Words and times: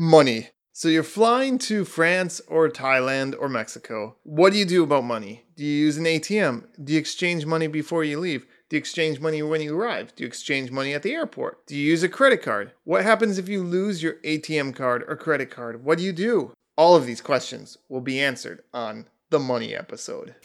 Money. 0.00 0.50
So 0.72 0.86
you're 0.86 1.02
flying 1.02 1.58
to 1.58 1.84
France 1.84 2.40
or 2.46 2.68
Thailand 2.68 3.34
or 3.36 3.48
Mexico. 3.48 4.14
What 4.22 4.52
do 4.52 4.58
you 4.60 4.64
do 4.64 4.84
about 4.84 5.02
money? 5.02 5.44
Do 5.56 5.64
you 5.64 5.86
use 5.86 5.96
an 5.96 6.04
ATM? 6.04 6.66
Do 6.84 6.92
you 6.92 7.00
exchange 7.00 7.44
money 7.44 7.66
before 7.66 8.04
you 8.04 8.20
leave? 8.20 8.46
Do 8.68 8.76
you 8.76 8.78
exchange 8.78 9.18
money 9.18 9.42
when 9.42 9.60
you 9.60 9.76
arrive? 9.76 10.14
Do 10.14 10.22
you 10.22 10.28
exchange 10.28 10.70
money 10.70 10.94
at 10.94 11.02
the 11.02 11.14
airport? 11.14 11.66
Do 11.66 11.74
you 11.76 11.84
use 11.84 12.04
a 12.04 12.08
credit 12.08 12.42
card? 12.42 12.70
What 12.84 13.02
happens 13.02 13.38
if 13.38 13.48
you 13.48 13.64
lose 13.64 14.00
your 14.00 14.20
ATM 14.24 14.72
card 14.76 15.02
or 15.08 15.16
credit 15.16 15.50
card? 15.50 15.82
What 15.82 15.98
do 15.98 16.04
you 16.04 16.12
do? 16.12 16.52
All 16.76 16.94
of 16.94 17.04
these 17.04 17.20
questions 17.20 17.76
will 17.88 18.00
be 18.00 18.20
answered 18.20 18.62
on 18.72 19.06
the 19.30 19.40
money 19.40 19.74
episode. 19.74 20.36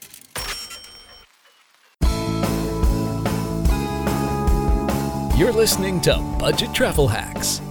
You're 5.38 5.54
listening 5.54 6.02
to 6.02 6.18
Budget 6.40 6.74
Travel 6.74 7.08
Hacks. 7.08 7.62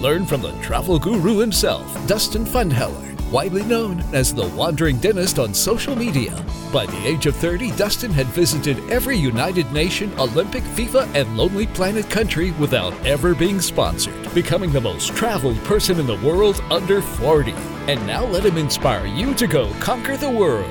Learn 0.00 0.26
from 0.26 0.42
the 0.42 0.52
travel 0.60 0.98
guru 0.98 1.38
himself, 1.38 2.06
Dustin 2.06 2.44
Fundheller, 2.44 3.30
widely 3.30 3.62
known 3.62 4.00
as 4.12 4.34
the 4.34 4.48
Wandering 4.48 4.98
Dentist 4.98 5.38
on 5.38 5.54
social 5.54 5.94
media. 5.94 6.34
By 6.72 6.86
the 6.86 7.06
age 7.06 7.26
of 7.26 7.36
30, 7.36 7.70
Dustin 7.72 8.10
had 8.10 8.26
visited 8.26 8.78
every 8.90 9.16
United 9.16 9.70
Nation, 9.72 10.12
Olympic, 10.18 10.64
FIFA, 10.64 11.14
and 11.14 11.36
Lonely 11.36 11.68
Planet 11.68 12.10
country 12.10 12.50
without 12.52 12.92
ever 13.06 13.34
being 13.34 13.60
sponsored, 13.60 14.34
becoming 14.34 14.72
the 14.72 14.80
most 14.80 15.14
traveled 15.14 15.62
person 15.64 16.00
in 16.00 16.06
the 16.06 16.20
world 16.26 16.60
under 16.70 17.00
40. 17.00 17.52
And 17.86 18.04
now 18.06 18.24
let 18.24 18.44
him 18.44 18.58
inspire 18.58 19.06
you 19.06 19.32
to 19.34 19.46
go 19.46 19.72
conquer 19.78 20.16
the 20.16 20.30
world. 20.30 20.70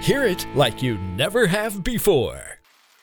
Hear 0.00 0.24
it 0.24 0.46
like 0.54 0.82
you 0.82 0.98
never 0.98 1.46
have 1.46 1.84
before. 1.84 2.47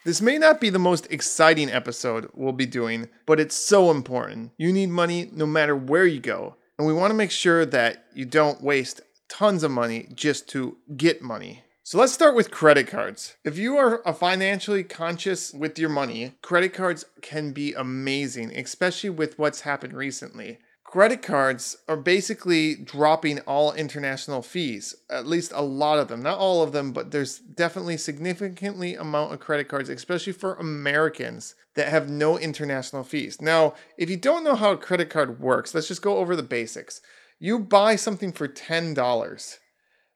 This 0.06 0.22
may 0.22 0.38
not 0.38 0.62
be 0.62 0.70
the 0.70 0.78
most 0.78 1.08
exciting 1.10 1.68
episode 1.72 2.30
we'll 2.36 2.54
be 2.54 2.68
doing, 2.68 3.10
but 3.26 3.40
it's 3.40 3.56
so 3.56 3.90
important. 3.90 4.52
You 4.56 4.72
need 4.72 4.92
money 4.92 5.32
no 5.34 5.48
matter 5.48 5.76
where 5.76 6.06
you 6.06 6.20
go. 6.20 6.58
And 6.78 6.86
we 6.86 6.94
want 6.94 7.10
to 7.10 7.16
make 7.16 7.32
sure 7.32 7.66
that 7.66 8.06
you 8.14 8.24
don't 8.24 8.62
waste 8.62 9.02
tons 9.30 9.64
of 9.64 9.72
money 9.72 10.08
just 10.14 10.48
to 10.50 10.78
get 10.96 11.24
money. 11.24 11.64
So 11.82 11.98
let's 11.98 12.14
start 12.14 12.36
with 12.36 12.52
credit 12.52 12.86
cards. 12.86 13.36
If 13.44 13.58
you 13.58 13.78
are 13.78 13.98
financially 14.14 14.84
conscious 14.84 15.52
with 15.52 15.80
your 15.80 15.90
money, 15.90 16.34
credit 16.44 16.74
cards 16.74 17.06
can 17.24 17.52
be 17.52 17.74
amazing, 17.74 18.56
especially 18.56 19.10
with 19.10 19.40
what's 19.40 19.62
happened 19.62 19.94
recently 19.94 20.60
credit 20.96 21.22
cards 21.22 21.76
are 21.90 21.98
basically 21.98 22.74
dropping 22.74 23.42
all 23.42 23.74
international 23.74 24.42
fees 24.42 24.96
at 25.10 25.28
least 25.28 25.52
a 25.54 25.62
lot 25.62 26.00
of 26.00 26.08
them. 26.08 26.24
Not 26.24 26.38
all 26.38 26.64
of 26.64 26.72
them 26.72 26.94
but 26.94 27.12
there's 27.12 27.38
definitely 27.38 27.98
significantly 27.98 28.96
amount 28.96 29.34
of 29.34 29.42
credit 29.42 29.68
cards 29.68 29.90
especially 29.90 30.32
for 30.32 30.56
americans 30.56 31.56
that 31.74 31.90
have 31.90 32.10
no 32.10 32.40
international 32.40 33.04
fees. 33.04 33.42
Now 33.42 33.74
if 33.98 34.10
you 34.10 34.16
don't 34.16 34.46
know 34.46 34.56
how 34.56 34.72
a 34.72 34.78
credit 34.78 35.10
card 35.10 35.42
works 35.42 35.76
let's 35.76 35.90
just 35.90 36.02
go 36.02 36.16
over 36.16 36.34
the 36.34 36.44
basics. 36.44 37.02
You 37.40 37.60
buy 37.60 37.98
something 37.98 38.32
for 38.32 38.48
$10 38.48 39.58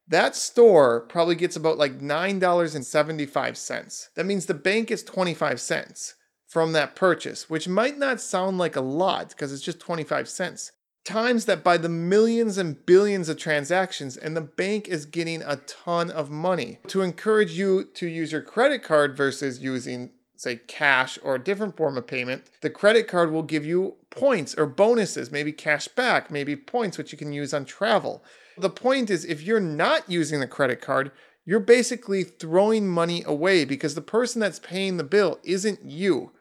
that 0.08 0.33
store 0.33 1.02
probably 1.02 1.36
gets 1.36 1.58
about 1.58 1.77
like 1.77 1.99
$9.75 1.99 4.09
that 4.16 4.25
means 4.25 4.45
the 4.45 4.53
bank 4.53 4.88
gets 4.88 5.03
25 5.03 5.59
cents 5.59 6.16
from 6.50 6.73
that 6.73 6.95
purchase, 6.95 7.50
which 7.50 7.67
might 7.67 7.97
not 7.97 8.19
sound 8.19 8.58
like 8.58 8.75
a 8.75 8.81
lot 8.81 9.30
because 9.30 9.53
it's 9.53 9.61
just 9.61 9.80
25 9.80 10.28
cents. 10.28 10.72
Times 11.05 11.45
that 11.45 11.64
by 11.64 11.78
the 11.78 11.89
millions 11.89 12.58
and 12.58 12.86
billions 12.86 13.30
of 13.30 13.38
transactions, 13.38 14.17
and 14.17 14.36
the 14.36 14.42
bank 14.42 14.88
is 14.88 15.05
getting 15.05 15.42
a 15.44 15.58
ton 15.67 16.09
of 16.09 16.30
money. 16.30 16.80
To 16.88 17.02
encourage 17.02 17.52
you 17.52 17.86
to 17.94 18.08
use 18.08 18.31
your 18.31 18.42
credit 18.42 18.83
card 18.83 19.16
versus 19.16 19.59
using, 19.59 20.11
say, 20.36 20.58
cash 20.67 21.17
or 21.23 21.36
a 21.36 21.44
different 21.44 21.77
form 21.77 21.97
of 21.97 22.08
payment, 22.08 22.44
the 22.61 22.70
credit 22.70 23.08
card 23.08 23.31
will 23.31 23.44
give 23.44 23.66
you 23.66 23.95
points 24.09 24.55
or 24.55 24.66
bonuses, 24.66 25.31
maybe 25.31 25.52
cash 25.52 25.88
back, 25.88 26.31
maybe 26.31 26.55
points 26.55 26.97
which 26.97 27.11
you 27.11 27.17
can 27.17 27.31
use 27.31 27.53
on 27.53 27.64
travel. 27.66 28.23
The 28.58 28.70
point 28.72 29.09
is, 29.09 29.23
if 29.23 29.42
you're 29.42 29.59
not 29.59 30.09
using 30.09 30.39
the 30.39 30.47
credit 30.47 30.81
card, 30.81 31.11
you're 31.45 31.59
basically 31.59 32.23
throwing 32.23 32.88
money 32.88 33.23
away 33.25 33.66
because 33.66 33.95
the 33.95 34.02
person 34.02 34.42
that's 34.42 34.59
paying 34.59 34.98
the 34.98 35.04
bill 35.04 35.39
isn't 35.43 35.83
you. 35.83 36.32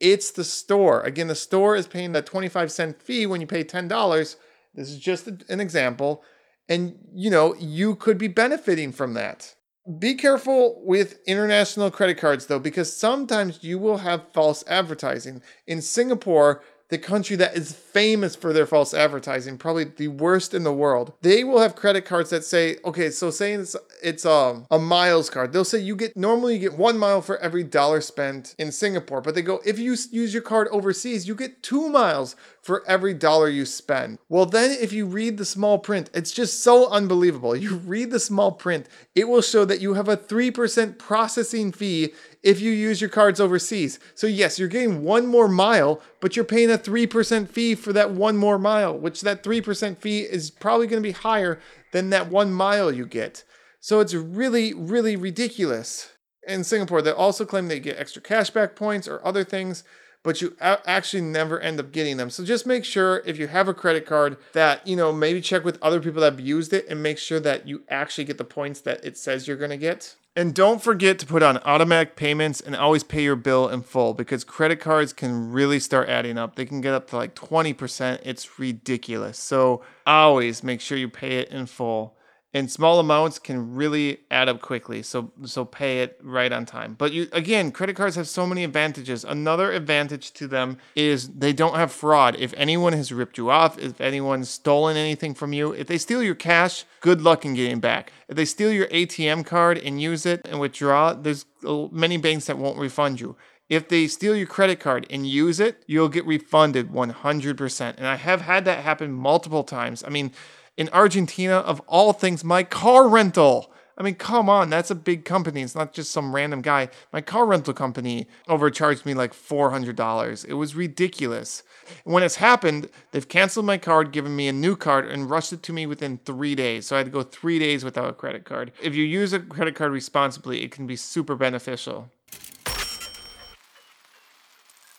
It's 0.00 0.30
the 0.30 0.44
store. 0.44 1.00
Again, 1.02 1.28
the 1.28 1.34
store 1.34 1.76
is 1.76 1.86
paying 1.86 2.12
that 2.12 2.26
25 2.26 2.70
cent 2.70 3.02
fee 3.02 3.26
when 3.26 3.40
you 3.40 3.46
pay 3.46 3.64
$10. 3.64 4.36
This 4.74 4.90
is 4.90 4.98
just 4.98 5.26
an 5.26 5.60
example. 5.60 6.22
And 6.68 6.98
you 7.14 7.30
know, 7.30 7.54
you 7.58 7.94
could 7.94 8.18
be 8.18 8.28
benefiting 8.28 8.92
from 8.92 9.14
that. 9.14 9.54
Be 9.98 10.14
careful 10.14 10.82
with 10.84 11.20
international 11.26 11.90
credit 11.90 12.18
cards 12.18 12.46
though, 12.46 12.58
because 12.58 12.94
sometimes 12.94 13.62
you 13.62 13.78
will 13.78 13.98
have 13.98 14.32
false 14.32 14.64
advertising. 14.66 15.42
In 15.66 15.80
Singapore, 15.80 16.62
the 16.88 16.98
country 16.98 17.36
that 17.36 17.56
is 17.56 17.72
famous 17.72 18.36
for 18.36 18.52
their 18.52 18.66
false 18.66 18.94
advertising, 18.94 19.58
probably 19.58 19.84
the 19.84 20.08
worst 20.08 20.54
in 20.54 20.62
the 20.64 20.72
world. 20.72 21.12
They 21.22 21.42
will 21.42 21.60
have 21.60 21.74
credit 21.74 22.04
cards 22.04 22.30
that 22.30 22.44
say, 22.44 22.76
okay, 22.84 23.10
so 23.10 23.30
saying 23.30 23.60
it's 23.60 23.76
it's 24.02 24.26
um, 24.26 24.66
a 24.70 24.78
miles 24.78 25.30
card. 25.30 25.52
They'll 25.52 25.64
say 25.64 25.78
you 25.78 25.96
get 25.96 26.16
normally 26.16 26.54
you 26.54 26.60
get 26.60 26.78
one 26.78 26.98
mile 26.98 27.22
for 27.22 27.38
every 27.38 27.64
dollar 27.64 28.00
spent 28.00 28.54
in 28.58 28.70
Singapore, 28.70 29.20
but 29.20 29.34
they 29.34 29.42
go 29.42 29.60
if 29.64 29.78
you 29.78 29.96
use 30.10 30.32
your 30.32 30.42
card 30.42 30.68
overseas, 30.70 31.26
you 31.26 31.34
get 31.34 31.62
two 31.62 31.88
miles 31.88 32.36
for 32.66 32.82
every 32.88 33.14
dollar 33.14 33.48
you 33.48 33.64
spend. 33.64 34.18
Well, 34.28 34.44
then 34.44 34.72
if 34.72 34.92
you 34.92 35.06
read 35.06 35.38
the 35.38 35.44
small 35.44 35.78
print, 35.78 36.10
it's 36.12 36.32
just 36.32 36.64
so 36.64 36.88
unbelievable. 36.88 37.54
You 37.54 37.76
read 37.76 38.10
the 38.10 38.18
small 38.18 38.50
print, 38.50 38.88
it 39.14 39.28
will 39.28 39.40
show 39.40 39.64
that 39.64 39.80
you 39.80 39.94
have 39.94 40.08
a 40.08 40.16
3% 40.16 40.98
processing 40.98 41.70
fee 41.70 42.12
if 42.42 42.60
you 42.60 42.72
use 42.72 43.00
your 43.00 43.08
cards 43.08 43.38
overseas. 43.38 44.00
So, 44.16 44.26
yes, 44.26 44.58
you're 44.58 44.66
getting 44.66 45.04
one 45.04 45.28
more 45.28 45.46
mile, 45.46 46.02
but 46.20 46.34
you're 46.34 46.44
paying 46.44 46.72
a 46.72 46.76
3% 46.76 47.48
fee 47.48 47.76
for 47.76 47.92
that 47.92 48.10
one 48.10 48.36
more 48.36 48.58
mile, 48.58 48.98
which 48.98 49.20
that 49.20 49.44
3% 49.44 49.98
fee 49.98 50.22
is 50.22 50.50
probably 50.50 50.88
going 50.88 51.00
to 51.00 51.08
be 51.08 51.12
higher 51.12 51.60
than 51.92 52.10
that 52.10 52.32
one 52.32 52.52
mile 52.52 52.90
you 52.90 53.06
get. 53.06 53.44
So, 53.78 54.00
it's 54.00 54.12
really, 54.12 54.74
really 54.74 55.14
ridiculous. 55.14 56.10
In 56.48 56.64
Singapore, 56.64 57.00
they 57.00 57.12
also 57.12 57.44
claim 57.44 57.68
they 57.68 57.78
get 57.78 57.96
extra 57.96 58.20
cashback 58.20 58.74
points 58.74 59.06
or 59.06 59.24
other 59.24 59.44
things 59.44 59.84
but 60.26 60.42
you 60.42 60.56
actually 60.60 61.20
never 61.20 61.60
end 61.60 61.78
up 61.78 61.92
getting 61.92 62.16
them. 62.16 62.30
So 62.30 62.44
just 62.44 62.66
make 62.66 62.84
sure 62.84 63.22
if 63.24 63.38
you 63.38 63.46
have 63.46 63.68
a 63.68 63.72
credit 63.72 64.04
card 64.04 64.36
that, 64.54 64.84
you 64.84 64.96
know, 64.96 65.12
maybe 65.12 65.40
check 65.40 65.64
with 65.64 65.78
other 65.80 66.00
people 66.00 66.20
that 66.22 66.32
have 66.32 66.40
used 66.40 66.72
it 66.72 66.84
and 66.88 67.00
make 67.00 67.16
sure 67.16 67.38
that 67.38 67.68
you 67.68 67.84
actually 67.88 68.24
get 68.24 68.36
the 68.36 68.42
points 68.42 68.80
that 68.80 69.04
it 69.04 69.16
says 69.16 69.46
you're 69.46 69.56
going 69.56 69.70
to 69.70 69.76
get. 69.76 70.16
And 70.34 70.52
don't 70.52 70.82
forget 70.82 71.20
to 71.20 71.26
put 71.26 71.44
on 71.44 71.58
automatic 71.58 72.16
payments 72.16 72.60
and 72.60 72.74
always 72.74 73.04
pay 73.04 73.22
your 73.22 73.36
bill 73.36 73.68
in 73.68 73.82
full 73.82 74.14
because 74.14 74.42
credit 74.42 74.80
cards 74.80 75.12
can 75.12 75.52
really 75.52 75.78
start 75.78 76.08
adding 76.08 76.38
up. 76.38 76.56
They 76.56 76.66
can 76.66 76.80
get 76.80 76.92
up 76.92 77.08
to 77.10 77.16
like 77.16 77.36
20%. 77.36 78.18
It's 78.24 78.58
ridiculous. 78.58 79.38
So 79.38 79.84
always 80.08 80.64
make 80.64 80.80
sure 80.80 80.98
you 80.98 81.08
pay 81.08 81.38
it 81.38 81.50
in 81.50 81.66
full 81.66 82.16
and 82.54 82.70
small 82.70 82.98
amounts 82.98 83.38
can 83.38 83.74
really 83.74 84.20
add 84.30 84.48
up 84.48 84.60
quickly. 84.60 85.02
So 85.02 85.32
so 85.44 85.64
pay 85.64 86.00
it 86.00 86.18
right 86.22 86.50
on 86.52 86.64
time. 86.64 86.94
But 86.94 87.12
you 87.12 87.28
again 87.32 87.70
credit 87.72 87.96
cards 87.96 88.16
have 88.16 88.28
so 88.28 88.46
many 88.46 88.64
advantages. 88.64 89.24
Another 89.24 89.72
advantage 89.72 90.32
to 90.32 90.46
them 90.46 90.78
is 90.94 91.28
they 91.28 91.52
don't 91.52 91.76
have 91.76 91.92
fraud. 91.92 92.36
If 92.38 92.54
anyone 92.56 92.92
has 92.92 93.12
ripped 93.12 93.38
you 93.38 93.50
off 93.50 93.78
if 93.78 94.00
anyone's 94.00 94.48
stolen 94.48 94.96
anything 94.96 95.34
from 95.34 95.52
you 95.52 95.72
if 95.72 95.86
they 95.86 95.98
steal 95.98 96.22
your 96.22 96.34
cash 96.34 96.84
good 97.00 97.20
luck 97.20 97.44
in 97.44 97.54
getting 97.54 97.80
back. 97.80 98.12
If 98.28 98.36
they 98.36 98.44
steal 98.44 98.72
your 98.72 98.86
atm 98.88 99.44
card 99.44 99.78
and 99.78 100.00
use 100.00 100.24
it 100.24 100.40
and 100.44 100.60
withdraw 100.60 101.12
there's 101.12 101.44
many 101.62 102.16
banks 102.16 102.46
that 102.46 102.58
won't 102.58 102.78
refund 102.78 103.20
you. 103.20 103.36
If 103.68 103.88
they 103.88 104.06
steal 104.06 104.36
your 104.36 104.46
credit 104.46 104.78
card 104.78 105.06
and 105.10 105.26
use 105.26 105.58
it, 105.58 105.82
you'll 105.88 106.08
get 106.08 106.24
refunded 106.24 106.90
100%. 106.90 107.94
And 107.96 108.06
I 108.06 108.14
have 108.14 108.42
had 108.42 108.64
that 108.64 108.84
happen 108.84 109.12
multiple 109.12 109.64
times. 109.64 110.04
I 110.04 110.08
mean, 110.08 110.30
in 110.76 110.88
Argentina, 110.92 111.54
of 111.54 111.80
all 111.86 112.12
things, 112.12 112.44
my 112.44 112.62
car 112.62 113.08
rental. 113.08 113.72
I 113.98 114.02
mean, 114.02 114.16
come 114.16 114.50
on, 114.50 114.68
that's 114.68 114.90
a 114.90 114.94
big 114.94 115.24
company. 115.24 115.62
It's 115.62 115.74
not 115.74 115.94
just 115.94 116.12
some 116.12 116.34
random 116.34 116.60
guy. 116.60 116.90
My 117.14 117.22
car 117.22 117.46
rental 117.46 117.72
company 117.72 118.28
overcharged 118.46 119.06
me 119.06 119.14
like 119.14 119.32
$400. 119.32 120.44
It 120.46 120.52
was 120.52 120.74
ridiculous. 120.74 121.62
when 122.04 122.22
it's 122.22 122.36
happened, 122.36 122.90
they've 123.12 123.26
canceled 123.26 123.64
my 123.64 123.78
card, 123.78 124.12
given 124.12 124.36
me 124.36 124.48
a 124.48 124.52
new 124.52 124.76
card, 124.76 125.06
and 125.06 125.30
rushed 125.30 125.54
it 125.54 125.62
to 125.62 125.72
me 125.72 125.86
within 125.86 126.18
three 126.18 126.54
days. 126.54 126.86
So 126.86 126.96
I 126.96 126.98
had 126.98 127.06
to 127.06 127.12
go 127.12 127.22
three 127.22 127.58
days 127.58 127.84
without 127.84 128.10
a 128.10 128.12
credit 128.12 128.44
card. 128.44 128.72
If 128.82 128.94
you 128.94 129.04
use 129.04 129.32
a 129.32 129.40
credit 129.40 129.74
card 129.74 129.92
responsibly, 129.92 130.62
it 130.62 130.72
can 130.72 130.86
be 130.86 130.96
super 130.96 131.34
beneficial. 131.34 132.10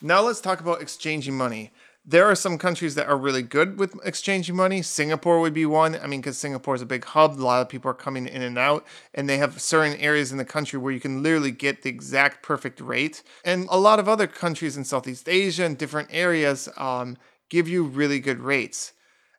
Now 0.01 0.21
let's 0.21 0.41
talk 0.41 0.59
about 0.59 0.81
exchanging 0.81 1.35
money 1.35 1.71
there 2.09 2.25
are 2.25 2.35
some 2.35 2.57
countries 2.57 2.95
that 2.95 3.07
are 3.07 3.17
really 3.17 3.41
good 3.41 3.77
with 3.77 3.93
exchanging 4.05 4.55
money. 4.55 4.81
Singapore 4.81 5.41
would 5.41 5.53
be 5.53 5.65
one. 5.65 5.99
I 6.01 6.07
mean, 6.07 6.21
because 6.21 6.37
Singapore 6.37 6.73
is 6.73 6.81
a 6.81 6.85
big 6.85 7.03
hub, 7.03 7.33
a 7.33 7.43
lot 7.43 7.61
of 7.61 7.67
people 7.67 7.91
are 7.91 7.93
coming 7.93 8.27
in 8.27 8.41
and 8.41 8.57
out, 8.57 8.85
and 9.13 9.27
they 9.27 9.37
have 9.37 9.61
certain 9.61 9.99
areas 9.99 10.31
in 10.31 10.37
the 10.37 10.45
country 10.45 10.79
where 10.79 10.93
you 10.93 11.01
can 11.01 11.21
literally 11.21 11.51
get 11.51 11.81
the 11.81 11.89
exact 11.89 12.41
perfect 12.41 12.79
rate. 12.79 13.23
And 13.43 13.67
a 13.69 13.77
lot 13.77 13.99
of 13.99 14.07
other 14.07 14.25
countries 14.25 14.77
in 14.77 14.85
Southeast 14.85 15.27
Asia 15.27 15.65
and 15.65 15.77
different 15.77 16.07
areas 16.13 16.69
um, 16.77 17.17
give 17.49 17.67
you 17.67 17.83
really 17.83 18.21
good 18.21 18.39
rates. 18.39 18.93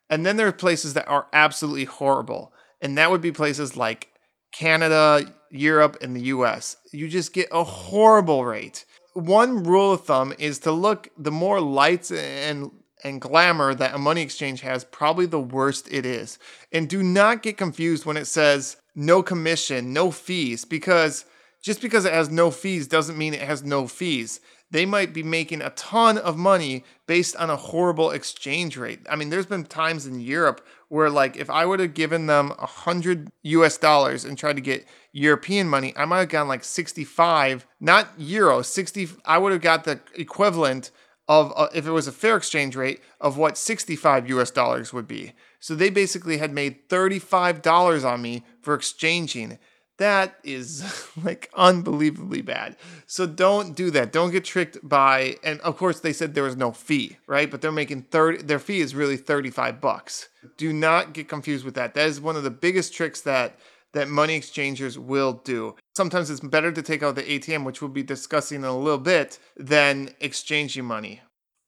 And 0.07 0.23
then 0.23 0.37
there 0.37 0.47
are 0.47 0.51
places 0.51 0.93
that 0.93 1.07
are 1.07 1.25
absolutely 1.33 1.85
horrible, 1.85 2.53
and 2.81 2.95
that 2.99 3.09
would 3.09 3.21
be 3.21 3.31
places 3.31 3.77
like 3.77 4.09
Canada, 4.51 5.33
Europe, 5.49 5.97
and 6.01 6.15
the 6.15 6.21
US. 6.21 6.77
You 6.91 7.07
just 7.07 7.33
get 7.33 7.47
a 7.51 7.63
horrible 7.63 8.45
rate 8.45 8.85
one 9.13 9.63
rule 9.63 9.93
of 9.93 10.05
thumb 10.05 10.33
is 10.37 10.59
to 10.59 10.71
look 10.71 11.09
the 11.17 11.31
more 11.31 11.59
lights 11.61 12.11
and 12.11 12.71
and 13.03 13.21
glamour 13.21 13.73
that 13.73 13.95
a 13.95 13.97
money 13.97 14.21
exchange 14.21 14.61
has, 14.61 14.83
probably 14.83 15.25
the 15.25 15.39
worst 15.39 15.87
it 15.91 16.05
is. 16.05 16.37
And 16.71 16.89
do 16.89 17.01
not 17.01 17.43
get 17.43 17.57
confused 17.57 18.05
when 18.05 18.17
it 18.17 18.25
says 18.25 18.77
no 18.93 19.23
commission, 19.23 19.93
no 19.93 20.11
fees, 20.11 20.65
because 20.65 21.25
just 21.61 21.81
because 21.81 22.05
it 22.05 22.13
has 22.13 22.29
no 22.29 22.51
fees 22.51 22.87
doesn't 22.87 23.17
mean 23.17 23.33
it 23.33 23.41
has 23.41 23.63
no 23.63 23.87
fees. 23.87 24.41
They 24.71 24.85
might 24.85 25.13
be 25.13 25.23
making 25.23 25.61
a 25.61 25.71
ton 25.71 26.17
of 26.17 26.37
money 26.37 26.83
based 27.07 27.35
on 27.37 27.49
a 27.49 27.55
horrible 27.55 28.11
exchange 28.11 28.77
rate. 28.77 28.99
I 29.09 29.15
mean, 29.15 29.29
there's 29.29 29.45
been 29.45 29.65
times 29.65 30.05
in 30.05 30.19
Europe 30.19 30.65
where, 30.89 31.09
like, 31.09 31.37
if 31.37 31.49
I 31.49 31.65
would 31.65 31.79
have 31.79 31.93
given 31.93 32.25
them 32.25 32.53
a 32.59 32.65
hundred 32.65 33.29
US 33.43 33.77
dollars 33.77 34.25
and 34.25 34.37
tried 34.37 34.57
to 34.57 34.61
get 34.61 34.85
European 35.13 35.69
money, 35.69 35.93
I 35.95 36.05
might 36.05 36.19
have 36.19 36.29
gotten 36.29 36.47
like 36.47 36.63
65, 36.63 37.65
not 37.79 38.09
euro, 38.17 38.61
60. 38.61 39.07
I 39.25 39.37
would 39.37 39.51
have 39.51 39.61
got 39.61 39.83
the 39.85 40.01
equivalent 40.15 40.91
of, 41.27 41.53
uh, 41.55 41.67
if 41.73 41.85
it 41.85 41.91
was 41.91 42.07
a 42.07 42.11
fair 42.11 42.35
exchange 42.35 42.75
rate, 42.75 43.01
of 43.21 43.37
what 43.37 43.57
65 43.57 44.29
US 44.31 44.49
dollars 44.49 44.91
would 44.91 45.07
be. 45.07 45.33
So 45.59 45.75
they 45.75 45.91
basically 45.91 46.37
had 46.37 46.51
made 46.51 46.89
$35 46.89 48.03
on 48.03 48.21
me 48.21 48.43
for 48.61 48.73
exchanging. 48.73 49.59
That 49.99 50.39
is 50.43 50.83
like 51.23 51.49
unbelievably 51.53 52.41
bad. 52.41 52.77
So 53.05 53.27
don't 53.27 53.75
do 53.75 53.91
that. 53.91 54.11
Don't 54.11 54.31
get 54.31 54.45
tricked 54.45 54.77
by 54.81 55.35
and 55.43 55.59
of 55.61 55.77
course 55.77 55.99
they 55.99 56.13
said 56.13 56.33
there 56.33 56.43
was 56.43 56.55
no 56.55 56.71
fee, 56.71 57.17
right? 57.27 57.51
But 57.51 57.61
they're 57.61 57.71
making 57.71 58.03
30 58.03 58.43
their 58.43 58.59
fee 58.59 58.79
is 58.79 58.95
really 58.95 59.17
35 59.17 59.79
bucks. 59.79 60.29
Do 60.57 60.73
not 60.73 61.13
get 61.13 61.27
confused 61.27 61.65
with 61.65 61.75
that. 61.75 61.93
That 61.93 62.07
is 62.07 62.21
one 62.21 62.37
of 62.37 62.43
the 62.43 62.49
biggest 62.49 62.93
tricks 62.93 63.21
that 63.21 63.59
that 63.93 64.07
money 64.07 64.35
exchangers 64.35 64.97
will 64.97 65.33
do. 65.33 65.75
Sometimes 65.95 66.29
it's 66.29 66.39
better 66.39 66.71
to 66.71 66.81
take 66.81 67.03
out 67.03 67.15
the 67.15 67.23
ATM, 67.23 67.65
which 67.65 67.81
we'll 67.81 67.89
be 67.89 68.03
discussing 68.03 68.59
in 68.59 68.63
a 68.65 68.77
little 68.77 68.99
bit, 68.99 69.39
than 69.57 70.13
exchanging 70.19 70.85
money. 70.85 71.21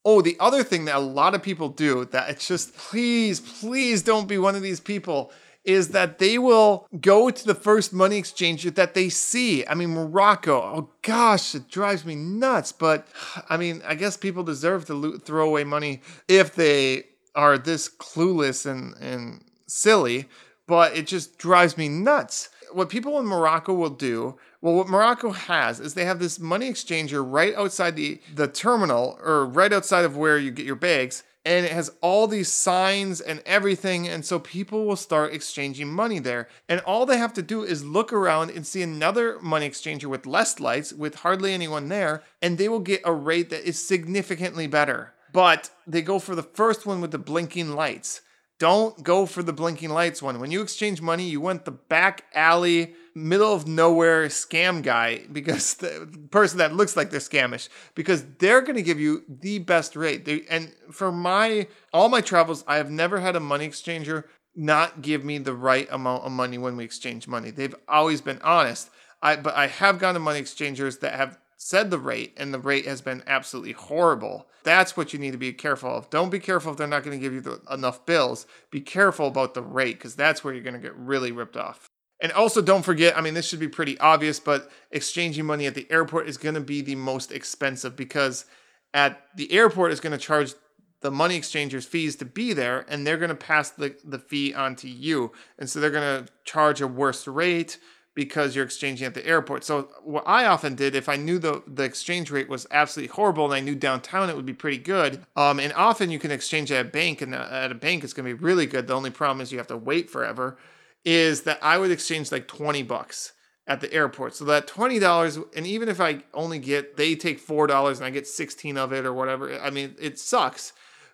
Oh, 0.06 0.22
the 0.22 0.38
other 0.40 0.64
thing 0.64 0.86
that 0.86 0.96
a 0.96 1.00
lot 1.00 1.34
of 1.34 1.44
people 1.44 1.70
do 1.70 2.06
that 2.06 2.30
it's 2.30 2.48
just 2.48 2.76
please, 2.76 3.40
please 3.40 4.02
don't 4.04 4.28
be 4.28 4.38
one 4.38 4.56
of 4.56 4.62
these 4.62 4.80
people 4.80 5.32
is 5.64 5.90
that 5.90 6.20
they 6.20 6.38
will 6.38 6.88
go 7.00 7.30
to 7.30 7.46
the 7.46 7.56
first 7.56 7.94
money 7.94 8.22
exchanger 8.22 8.74
that 8.74 8.94
they 8.94 9.10
see. 9.10 9.66
I 9.68 9.76
mean, 9.76 9.92
Morocco, 9.92 10.54
oh 10.60 10.90
gosh, 11.02 11.54
it 11.56 11.70
drives 11.70 12.06
me 12.06 12.16
nuts. 12.16 12.72
But 12.72 13.08
I 13.50 13.58
mean, 13.58 13.82
I 13.86 13.96
guess 13.96 14.18
people 14.18 14.44
deserve 14.44 14.86
to 14.88 15.20
throw 15.20 15.48
away 15.48 15.64
money 15.64 16.02
if 16.28 16.56
they 16.56 17.06
are 17.36 17.58
this 17.58 17.88
clueless 17.88 18.66
and, 18.66 18.96
and 18.98 19.44
silly, 19.68 20.28
but 20.68 20.96
it 20.96 21.08
just 21.08 21.38
drives 21.38 21.78
me 21.78 21.88
nuts. 21.90 22.50
What 22.72 22.90
people 22.90 23.20
in 23.20 23.26
Morocco 23.26 23.74
will 23.74 23.90
do 23.90 24.38
well, 24.62 24.76
what 24.76 24.90
Morocco 24.90 25.32
has 25.32 25.80
is 25.80 25.96
they 25.96 26.06
have 26.06 26.20
this 26.20 26.40
money 26.40 26.70
exchanger 26.70 27.24
right 27.26 27.56
outside 27.56 27.96
the, 27.96 28.22
the 28.34 28.48
terminal 28.48 29.20
or 29.24 29.46
right 29.46 29.74
outside 29.74 30.06
of 30.06 30.16
where 30.16 30.38
you 30.38 30.52
get 30.52 30.68
your 30.68 30.76
bags 30.76 31.24
and 31.44 31.66
it 31.66 31.72
has 31.72 31.92
all 32.02 32.28
these 32.28 32.52
signs 32.52 33.20
and 33.20 33.42
everything 33.46 34.08
and 34.08 34.24
so 34.26 34.40
people 34.40 34.86
will 34.86 34.96
start 34.96 35.34
exchanging 35.34 35.92
money 35.92 36.20
there. 36.20 36.48
And 36.70 36.82
all 36.82 37.06
they 37.06 37.18
have 37.18 37.34
to 37.34 37.42
do 37.42 37.64
is 37.64 37.84
look 37.84 38.14
around 38.14 38.52
and 38.52 38.66
see 38.66 38.82
another 38.82 39.40
money 39.42 39.70
exchanger 39.70 40.06
with 40.06 40.26
less 40.26 40.60
lights 40.60 40.94
with 40.94 41.16
hardly 41.16 41.54
anyone 41.54 41.90
there 41.90 42.24
and 42.42 42.58
they 42.58 42.70
will 42.70 42.80
get 42.80 43.02
a 43.06 43.14
rate 43.14 43.50
that 43.50 43.68
is 43.68 43.84
significantly 43.84 44.68
better. 44.68 45.14
But 45.34 45.72
they 45.88 46.02
go 46.02 46.20
for 46.20 46.36
the 46.36 46.44
first 46.44 46.86
one 46.86 47.02
with 47.02 47.12
the 47.12 47.18
blinking 47.18 47.74
lights 47.74 48.22
don't 48.62 49.04
go 49.04 49.26
for 49.26 49.42
the 49.42 49.52
blinking 49.52 49.90
lights 49.90 50.22
one 50.22 50.40
when 50.40 50.52
you 50.52 50.62
exchange 50.62 51.02
money 51.02 51.28
you 51.28 51.42
want 51.42 51.66
the 51.66 51.72
back 51.72 52.26
alley 52.36 52.94
middle 53.16 53.54
of 53.54 53.68
nowhere 53.68 54.28
scam 54.28 54.82
guy 54.82 55.22
because 55.32 55.76
the 55.76 56.08
person 56.30 56.60
that 56.60 56.74
looks 56.74 56.96
like 56.96 57.10
they're 57.10 57.20
scamish 57.20 57.70
because 57.96 58.24
they're 58.40 58.62
going 58.62 58.76
to 58.76 58.82
give 58.82 59.00
you 59.00 59.24
the 59.28 59.60
best 59.60 59.96
rate. 59.96 60.26
They, 60.26 60.44
and 60.50 60.74
for 60.92 61.12
my 61.12 61.68
all 61.94 62.10
my 62.10 62.22
travels, 62.22 62.64
I 62.68 62.78
have 62.78 62.90
never 62.90 63.20
had 63.20 63.36
a 63.36 63.40
money 63.40 63.68
exchanger 63.68 64.26
not 64.56 65.02
give 65.02 65.24
me 65.24 65.38
the 65.38 65.54
right 65.54 65.88
amount 65.92 66.24
of 66.24 66.32
money 66.32 66.58
when 66.58 66.76
we 66.76 66.84
exchange 66.84 67.28
money. 67.28 67.52
They've 67.52 67.76
always 67.88 68.22
been 68.22 68.42
honest. 68.42 68.90
I 69.22 69.36
but 69.36 69.56
I 69.56 69.68
have 69.68 70.00
gone 70.00 70.14
to 70.14 70.20
money 70.20 70.40
exchangers 70.40 71.00
that 71.00 71.14
have 71.14 71.38
said 71.64 71.92
the 71.92 72.00
rate 72.00 72.34
and 72.38 72.52
the 72.52 72.60
rate 72.60 72.88
has 72.88 73.02
been 73.02 73.22
absolutely 73.28 73.74
horrible. 73.74 74.48
That's 74.64 74.98
what 74.98 75.14
you 75.14 75.20
need 75.20 75.34
to 75.34 75.38
be 75.38 75.54
careful 75.54 75.96
of. 75.96 76.10
Don't 76.10 76.32
be 76.32 76.40
careful 76.40 76.72
if 76.72 76.78
they're 76.80 76.88
not 76.88 77.04
going 77.04 77.16
to 77.16 77.22
give 77.24 77.34
you 77.34 77.42
the, 77.42 77.62
enough 77.72 78.04
bills. 78.04 78.48
Be 78.72 78.82
careful 78.82 79.28
about 79.28 79.54
the 79.54 79.62
rate 79.62 80.00
because 80.00 80.16
that's 80.16 80.44
where 80.44 80.56
you're 80.56 80.64
going 80.64 80.74
to 80.74 80.80
get 80.80 80.96
really 80.96 81.32
ripped 81.32 81.56
off. 81.56 81.88
And 82.20 82.32
also, 82.32 82.64
don't 82.64 82.82
forget 82.82 83.16
I 83.16 83.22
mean, 83.22 83.36
this 83.36 83.48
should 83.48 83.60
be 83.60 83.68
pretty 83.68 83.96
obvious, 84.00 84.40
but 84.40 84.72
exchanging 84.90 85.46
money 85.46 85.68
at 85.68 85.76
the 85.76 85.86
airport 85.92 86.28
is 86.28 86.38
going 86.38 86.56
to 86.56 86.62
be 86.62 86.82
the 86.82 86.96
most 86.96 87.32
expensive 87.32 87.96
because 87.96 88.46
at 88.92 89.22
the 89.36 89.52
airport 89.52 89.92
is 89.92 90.00
going 90.00 90.14
to 90.14 90.18
charge 90.18 90.56
the 91.02 91.12
money 91.12 91.36
exchangers 91.36 91.86
fees 91.86 92.16
to 92.16 92.26
be 92.26 92.54
there 92.54 92.88
and 92.90 93.06
they're 93.06 93.18
going 93.18 93.30
to 93.30 93.36
pass 93.36 93.70
the, 93.70 93.96
the 94.04 94.20
fee 94.20 94.52
on 94.52 94.76
to 94.78 94.90
you. 94.90 95.32
And 95.60 95.70
so 95.70 95.80
they're 95.80 95.92
going 95.92 96.26
to 96.26 96.32
charge 96.44 96.82
a 96.82 96.88
worse 96.88 97.28
rate 97.28 97.78
because 98.14 98.56
you're 98.56 98.66
exchanging 98.66 99.08
at 99.08 99.14
the 99.14 99.26
airport. 99.26 99.64
So 99.64 99.90
what 100.04 100.24
I 100.28 100.46
often 100.46 100.76
did, 100.76 100.96
if 100.96 101.08
I 101.08 101.16
knew 101.16 101.40
the, 101.40 101.64
the 101.66 101.84
exchange 101.84 102.30
rate 102.30 102.50
was 102.50 102.68
absolutely 102.72 103.14
horrible 103.14 103.46
and 103.46 103.54
I 103.54 103.62
knew 103.62 103.76
downtown 103.76 104.30
it 104.30 104.36
would 104.36 104.46
be 104.46 104.54
pretty 104.54 104.80
good, 104.80 105.26
um, 105.36 105.60
and 105.60 105.72
often 105.74 106.12
you 106.12 106.20
can 106.20 106.32
exchange 106.32 106.72
at 106.72 106.86
a 106.86 106.90
bank 106.90 107.22
and 107.22 107.34
uh, 107.34 107.48
at 107.50 107.72
a 107.72 107.76
bank 107.76 108.04
it's 108.04 108.14
going 108.14 108.28
to 108.28 108.36
be 108.36 108.44
really 108.44 108.66
good. 108.66 108.88
The 108.88 108.96
only 108.96 109.12
problem 109.12 109.42
is 109.42 109.52
you 109.52 109.58
have 109.60 109.68
to 109.68 109.78
wait 109.78 110.10
forever 110.10 110.58
is 111.04 111.44
that 111.44 111.60
I 111.64 111.78
would 111.78 111.92
exchange 111.92 112.32
like 112.32 112.48
20 112.48 112.84
bucks 112.84 113.34
at 113.66 113.80
the 113.80 113.92
airport. 113.94 114.36
So 114.36 114.46
that 114.46 114.68
$20, 114.68 115.44
and 115.56 115.66
even 115.66 115.88
if 115.88 116.02
I 116.02 116.24
only 116.34 116.60
get, 116.60 116.98
they 116.98 117.16
take 117.16 117.46
$4 117.46 117.96
and 117.96 118.06
I 118.06 118.10
get 118.10 118.28
16 118.28 118.78
of 118.78 118.92
it 118.92 119.06
or 119.06 119.14
whatever, 119.14 119.60
I 119.60 119.70
mean, 119.70 119.96
it 120.00 120.20
sucks. 120.20 120.74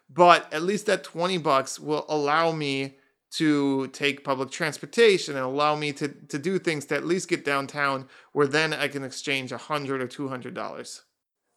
But 0.09 0.51
at 0.53 0.63
least 0.63 0.85
that 0.85 1.03
20 1.03 1.38
bucks 1.38 1.79
will 1.79 2.05
allow 2.09 2.51
me 2.51 2.95
to 3.29 3.88
take 3.88 4.24
public 4.24 4.50
transportation 4.50 5.35
and 5.35 5.44
allow 5.44 5.75
me 5.75 5.91
to, 5.94 6.07
to 6.07 6.39
do 6.39 6.57
things 6.57 6.85
to 6.85 6.95
at 6.95 7.06
least 7.06 7.29
get 7.29 7.44
downtown 7.44 8.07
where 8.31 8.47
then 8.47 8.74
I 8.74 8.88
can 8.88 9.03
exchange 9.03 9.51
a 9.51 9.56
100 9.56 10.01
or 10.01 10.07
$200. 10.07 11.01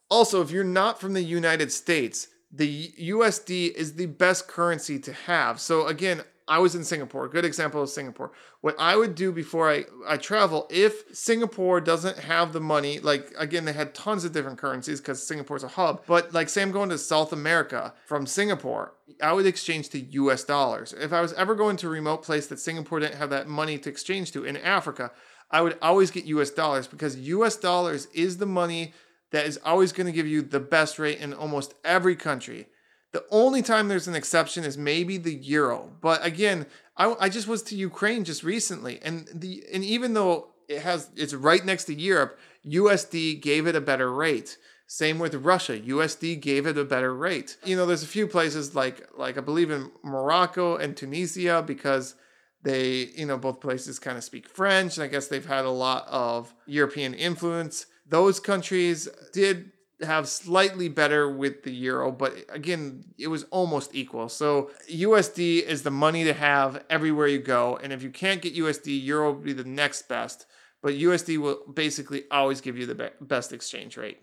Also, 0.09 0.41
if 0.41 0.51
you're 0.51 0.63
not 0.63 0.99
from 0.99 1.13
the 1.13 1.23
United 1.23 1.71
States, 1.71 2.27
the 2.51 2.91
USD 2.99 3.73
is 3.73 3.95
the 3.95 4.07
best 4.07 4.47
currency 4.47 4.99
to 4.99 5.13
have. 5.13 5.61
So 5.61 5.87
again, 5.87 6.23
I 6.51 6.59
was 6.59 6.75
in 6.75 6.83
Singapore. 6.83 7.29
Good 7.29 7.45
example 7.45 7.81
of 7.81 7.89
Singapore. 7.89 8.33
What 8.59 8.75
I 8.77 8.97
would 8.97 9.15
do 9.15 9.31
before 9.31 9.71
I, 9.71 9.85
I 10.05 10.17
travel, 10.17 10.67
if 10.69 11.05
Singapore 11.15 11.79
doesn't 11.79 12.17
have 12.17 12.51
the 12.51 12.59
money, 12.59 12.99
like 12.99 13.33
again, 13.37 13.63
they 13.63 13.71
had 13.71 13.95
tons 13.95 14.25
of 14.25 14.33
different 14.33 14.57
currencies 14.57 14.99
because 14.99 15.25
Singapore's 15.25 15.63
a 15.63 15.69
hub. 15.69 16.03
But 16.05 16.33
like 16.33 16.49
say 16.49 16.61
I'm 16.61 16.73
going 16.73 16.89
to 16.89 16.97
South 16.97 17.31
America 17.31 17.93
from 18.05 18.25
Singapore, 18.25 18.95
I 19.23 19.31
would 19.31 19.45
exchange 19.45 19.87
to 19.91 19.99
US 19.99 20.43
dollars. 20.43 20.93
If 20.99 21.13
I 21.13 21.21
was 21.21 21.31
ever 21.33 21.55
going 21.55 21.77
to 21.77 21.87
a 21.87 21.89
remote 21.89 22.21
place 22.21 22.47
that 22.47 22.59
Singapore 22.59 22.99
didn't 22.99 23.15
have 23.15 23.29
that 23.29 23.47
money 23.47 23.77
to 23.77 23.89
exchange 23.89 24.33
to 24.33 24.43
in 24.43 24.57
Africa, 24.57 25.11
I 25.51 25.61
would 25.61 25.77
always 25.81 26.11
get 26.11 26.25
US 26.25 26.49
dollars 26.49 26.85
because 26.85 27.15
US 27.15 27.55
dollars 27.55 28.07
is 28.07 28.39
the 28.39 28.45
money 28.45 28.93
that 29.31 29.45
is 29.45 29.57
always 29.63 29.93
going 29.93 30.07
to 30.07 30.11
give 30.11 30.27
you 30.27 30.41
the 30.41 30.59
best 30.59 30.99
rate 30.99 31.19
in 31.19 31.33
almost 31.33 31.75
every 31.85 32.17
country. 32.17 32.67
The 33.11 33.25
only 33.29 33.61
time 33.61 33.87
there's 33.87 34.07
an 34.07 34.15
exception 34.15 34.63
is 34.63 34.77
maybe 34.77 35.17
the 35.17 35.33
euro. 35.33 35.91
But 36.01 36.25
again, 36.25 36.65
I, 36.95 37.15
I 37.19 37.29
just 37.29 37.47
was 37.47 37.61
to 37.63 37.75
Ukraine 37.75 38.23
just 38.23 38.43
recently, 38.43 38.99
and 39.03 39.27
the 39.33 39.63
and 39.73 39.83
even 39.83 40.13
though 40.13 40.49
it 40.69 40.81
has 40.81 41.09
it's 41.15 41.33
right 41.33 41.65
next 41.65 41.85
to 41.85 41.93
Europe, 41.93 42.39
USD 42.65 43.41
gave 43.41 43.67
it 43.67 43.75
a 43.75 43.81
better 43.81 44.11
rate. 44.13 44.57
Same 44.87 45.19
with 45.19 45.33
Russia, 45.35 45.79
USD 45.79 46.41
gave 46.41 46.65
it 46.65 46.77
a 46.77 46.83
better 46.83 47.15
rate. 47.15 47.57
You 47.63 47.77
know, 47.77 47.85
there's 47.85 48.03
a 48.03 48.07
few 48.07 48.27
places 48.27 48.75
like 48.75 49.07
like 49.17 49.37
I 49.37 49.41
believe 49.41 49.71
in 49.71 49.91
Morocco 50.03 50.77
and 50.77 50.95
Tunisia 50.95 51.63
because 51.65 52.15
they, 52.63 53.09
you 53.15 53.25
know, 53.25 53.37
both 53.37 53.59
places 53.59 53.99
kind 53.99 54.17
of 54.17 54.23
speak 54.23 54.47
French, 54.47 54.97
and 54.97 55.03
I 55.03 55.07
guess 55.07 55.27
they've 55.27 55.45
had 55.45 55.65
a 55.65 55.69
lot 55.69 56.07
of 56.07 56.53
European 56.65 57.13
influence. 57.13 57.87
Those 58.07 58.39
countries 58.39 59.07
did 59.33 59.71
have 60.03 60.27
slightly 60.27 60.89
better 60.89 61.29
with 61.29 61.63
the 61.63 61.71
euro, 61.71 62.11
but 62.11 62.33
again, 62.49 63.03
it 63.17 63.27
was 63.27 63.43
almost 63.45 63.95
equal. 63.95 64.29
So 64.29 64.71
USD 64.89 65.63
is 65.63 65.83
the 65.83 65.91
money 65.91 66.23
to 66.23 66.33
have 66.33 66.83
everywhere 66.89 67.27
you 67.27 67.39
go, 67.39 67.77
and 67.77 67.93
if 67.93 68.03
you 68.03 68.09
can't 68.09 68.41
get 68.41 68.55
USD, 68.55 69.03
euro 69.03 69.31
will 69.31 69.39
be 69.39 69.53
the 69.53 69.63
next 69.63 70.07
best. 70.07 70.45
But 70.81 70.95
USD 70.95 71.37
will 71.37 71.59
basically 71.71 72.23
always 72.31 72.59
give 72.59 72.77
you 72.77 72.85
the 72.85 72.95
be- 72.95 73.09
best 73.21 73.53
exchange 73.53 73.97
rate. 73.97 74.17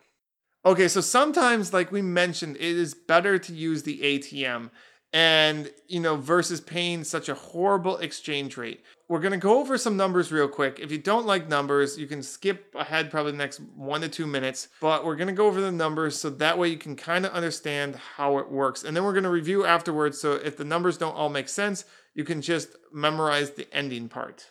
Okay, 0.65 0.89
so 0.89 1.01
sometimes, 1.01 1.73
like 1.73 1.93
we 1.93 2.03
mentioned, 2.03 2.57
it 2.57 2.63
is 2.63 2.95
better 2.95 3.39
to 3.39 3.55
use 3.55 3.85
the 3.85 4.01
ATM 4.01 4.71
and 5.13 5.71
you 5.87 6.01
know 6.01 6.17
versus 6.17 6.61
paying 6.61 7.03
such 7.03 7.29
a 7.29 7.35
horrible 7.35 7.97
exchange 7.99 8.57
rate 8.57 8.83
we're 9.09 9.21
going 9.21 9.33
to 9.33 9.39
go 9.39 9.59
over 9.59 9.79
some 9.79 9.97
numbers 9.97 10.31
real 10.31 10.49
quick 10.49 10.79
if 10.79 10.93
you 10.93 10.99
don't 10.99 11.27
like 11.27 11.49
numbers 11.49 11.97
you 11.97 12.07
can 12.07 12.23
skip 12.23 12.75
ahead 12.75 13.11
probably 13.11 13.33
the 13.33 13.39
next 13.39 13.59
one 13.75 14.03
to 14.03 14.09
two 14.09 14.27
minutes 14.27 14.69
but 14.81 15.05
we're 15.05 15.17
going 15.17 15.29
to 15.29 15.33
go 15.33 15.47
over 15.47 15.61
the 15.63 15.73
numbers 15.73 16.19
so 16.19 16.29
that 16.29 16.59
way 16.59 16.69
you 16.69 16.77
can 16.77 16.95
kind 16.95 17.25
of 17.25 17.33
understand 17.33 17.97
how 18.17 18.37
it 18.37 18.51
works 18.51 18.85
and 18.85 18.95
then 18.95 19.03
we're 19.03 19.13
going 19.13 19.25
to 19.25 19.31
review 19.31 19.65
afterwards 19.65 20.21
so 20.21 20.35
if 20.35 20.57
the 20.57 20.65
numbers 20.65 20.99
don't 20.99 21.17
all 21.17 21.31
make 21.31 21.49
sense 21.49 21.85
you 22.15 22.25
can 22.25 22.43
just 22.43 22.69
memorize 22.93 23.53
the 23.53 23.67
ending 23.75 24.09
part 24.09 24.51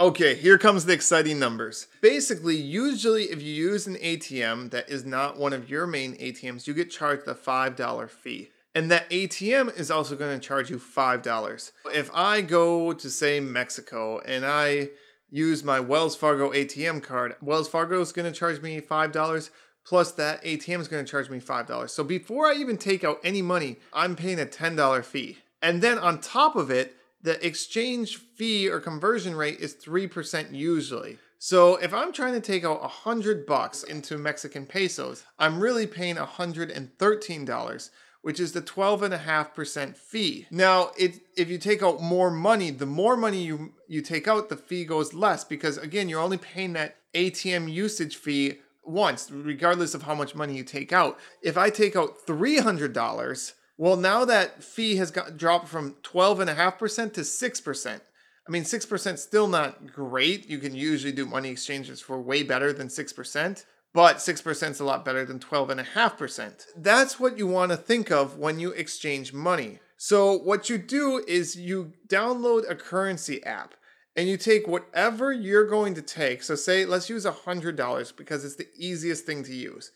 Okay, 0.00 0.36
here 0.36 0.58
comes 0.58 0.84
the 0.84 0.92
exciting 0.92 1.40
numbers. 1.40 1.88
Basically, 2.00 2.54
usually 2.54 3.24
if 3.24 3.42
you 3.42 3.52
use 3.52 3.88
an 3.88 3.96
ATM 3.96 4.70
that 4.70 4.88
is 4.88 5.04
not 5.04 5.40
one 5.40 5.52
of 5.52 5.68
your 5.68 5.88
main 5.88 6.16
ATMs, 6.18 6.68
you 6.68 6.72
get 6.72 6.92
charged 6.92 7.26
a 7.26 7.34
$5 7.34 8.08
fee. 8.08 8.50
And 8.78 8.92
that 8.92 9.10
ATM 9.10 9.76
is 9.76 9.90
also 9.90 10.14
going 10.14 10.38
to 10.38 10.46
charge 10.46 10.70
you 10.70 10.78
$5. 10.78 11.72
If 11.92 12.12
I 12.14 12.42
go 12.42 12.92
to, 12.92 13.10
say, 13.10 13.40
Mexico 13.40 14.20
and 14.20 14.46
I 14.46 14.90
use 15.28 15.64
my 15.64 15.80
Wells 15.80 16.14
Fargo 16.14 16.52
ATM 16.52 17.02
card, 17.02 17.34
Wells 17.42 17.68
Fargo 17.68 18.00
is 18.00 18.12
going 18.12 18.32
to 18.32 18.38
charge 18.38 18.62
me 18.62 18.80
$5 18.80 19.50
plus 19.84 20.12
that 20.12 20.44
ATM 20.44 20.78
is 20.78 20.86
going 20.86 21.04
to 21.04 21.10
charge 21.10 21.28
me 21.28 21.40
$5. 21.40 21.90
So 21.90 22.04
before 22.04 22.46
I 22.46 22.54
even 22.54 22.76
take 22.76 23.02
out 23.02 23.18
any 23.24 23.42
money, 23.42 23.78
I'm 23.92 24.14
paying 24.14 24.38
a 24.38 24.46
$10 24.46 25.04
fee. 25.04 25.38
And 25.60 25.82
then 25.82 25.98
on 25.98 26.20
top 26.20 26.54
of 26.54 26.70
it, 26.70 26.94
the 27.20 27.44
exchange 27.44 28.18
fee 28.18 28.68
or 28.68 28.78
conversion 28.78 29.34
rate 29.34 29.58
is 29.58 29.74
3% 29.74 30.54
usually. 30.54 31.18
So 31.40 31.74
if 31.78 31.92
I'm 31.92 32.12
trying 32.12 32.34
to 32.34 32.40
take 32.40 32.64
out 32.64 32.80
100 32.82 33.44
bucks 33.44 33.82
into 33.82 34.18
Mexican 34.18 34.66
pesos, 34.66 35.24
I'm 35.36 35.58
really 35.58 35.88
paying 35.88 36.14
$113 36.14 37.90
which 38.28 38.40
is 38.40 38.52
the 38.52 38.60
12.5% 38.60 39.96
fee. 39.96 40.46
Now, 40.50 40.90
it, 40.98 41.20
if 41.34 41.48
you 41.48 41.56
take 41.56 41.82
out 41.82 42.02
more 42.02 42.30
money, 42.30 42.70
the 42.70 42.84
more 42.84 43.16
money 43.16 43.42
you, 43.42 43.72
you 43.86 44.02
take 44.02 44.28
out, 44.28 44.50
the 44.50 44.56
fee 44.58 44.84
goes 44.84 45.14
less 45.14 45.44
because, 45.44 45.78
again, 45.78 46.10
you're 46.10 46.20
only 46.20 46.36
paying 46.36 46.74
that 46.74 46.96
ATM 47.14 47.72
usage 47.72 48.16
fee 48.16 48.58
once, 48.84 49.30
regardless 49.30 49.94
of 49.94 50.02
how 50.02 50.14
much 50.14 50.34
money 50.34 50.58
you 50.58 50.62
take 50.62 50.92
out. 50.92 51.18
If 51.40 51.56
I 51.56 51.70
take 51.70 51.96
out 51.96 52.26
$300, 52.26 53.54
well, 53.78 53.96
now 53.96 54.26
that 54.26 54.62
fee 54.62 54.96
has 54.96 55.10
got 55.10 55.38
dropped 55.38 55.68
from 55.68 55.94
12.5% 56.02 57.14
to 57.14 57.22
6%. 57.22 58.00
I 58.46 58.50
mean, 58.50 58.64
6% 58.64 59.18
still 59.18 59.48
not 59.48 59.90
great. 59.90 60.50
You 60.50 60.58
can 60.58 60.74
usually 60.74 61.14
do 61.14 61.24
money 61.24 61.48
exchanges 61.48 62.02
for 62.02 62.20
way 62.20 62.42
better 62.42 62.74
than 62.74 62.88
6%, 62.88 63.64
but 63.98 64.18
6% 64.18 64.70
is 64.70 64.78
a 64.78 64.84
lot 64.84 65.04
better 65.04 65.24
than 65.24 65.40
12.5%. 65.40 66.66
That's 66.76 67.18
what 67.18 67.36
you 67.36 67.48
want 67.48 67.72
to 67.72 67.76
think 67.76 68.12
of 68.12 68.38
when 68.38 68.60
you 68.60 68.70
exchange 68.70 69.32
money. 69.32 69.80
So, 69.96 70.38
what 70.38 70.70
you 70.70 70.78
do 70.78 71.24
is 71.26 71.56
you 71.56 71.94
download 72.06 72.70
a 72.70 72.76
currency 72.76 73.42
app 73.42 73.74
and 74.14 74.28
you 74.28 74.36
take 74.36 74.68
whatever 74.68 75.32
you're 75.32 75.66
going 75.66 75.94
to 75.94 76.02
take. 76.02 76.44
So, 76.44 76.54
say, 76.54 76.84
let's 76.84 77.10
use 77.10 77.26
$100 77.26 78.16
because 78.16 78.44
it's 78.44 78.54
the 78.54 78.68
easiest 78.76 79.26
thing 79.26 79.42
to 79.42 79.52
use 79.52 79.90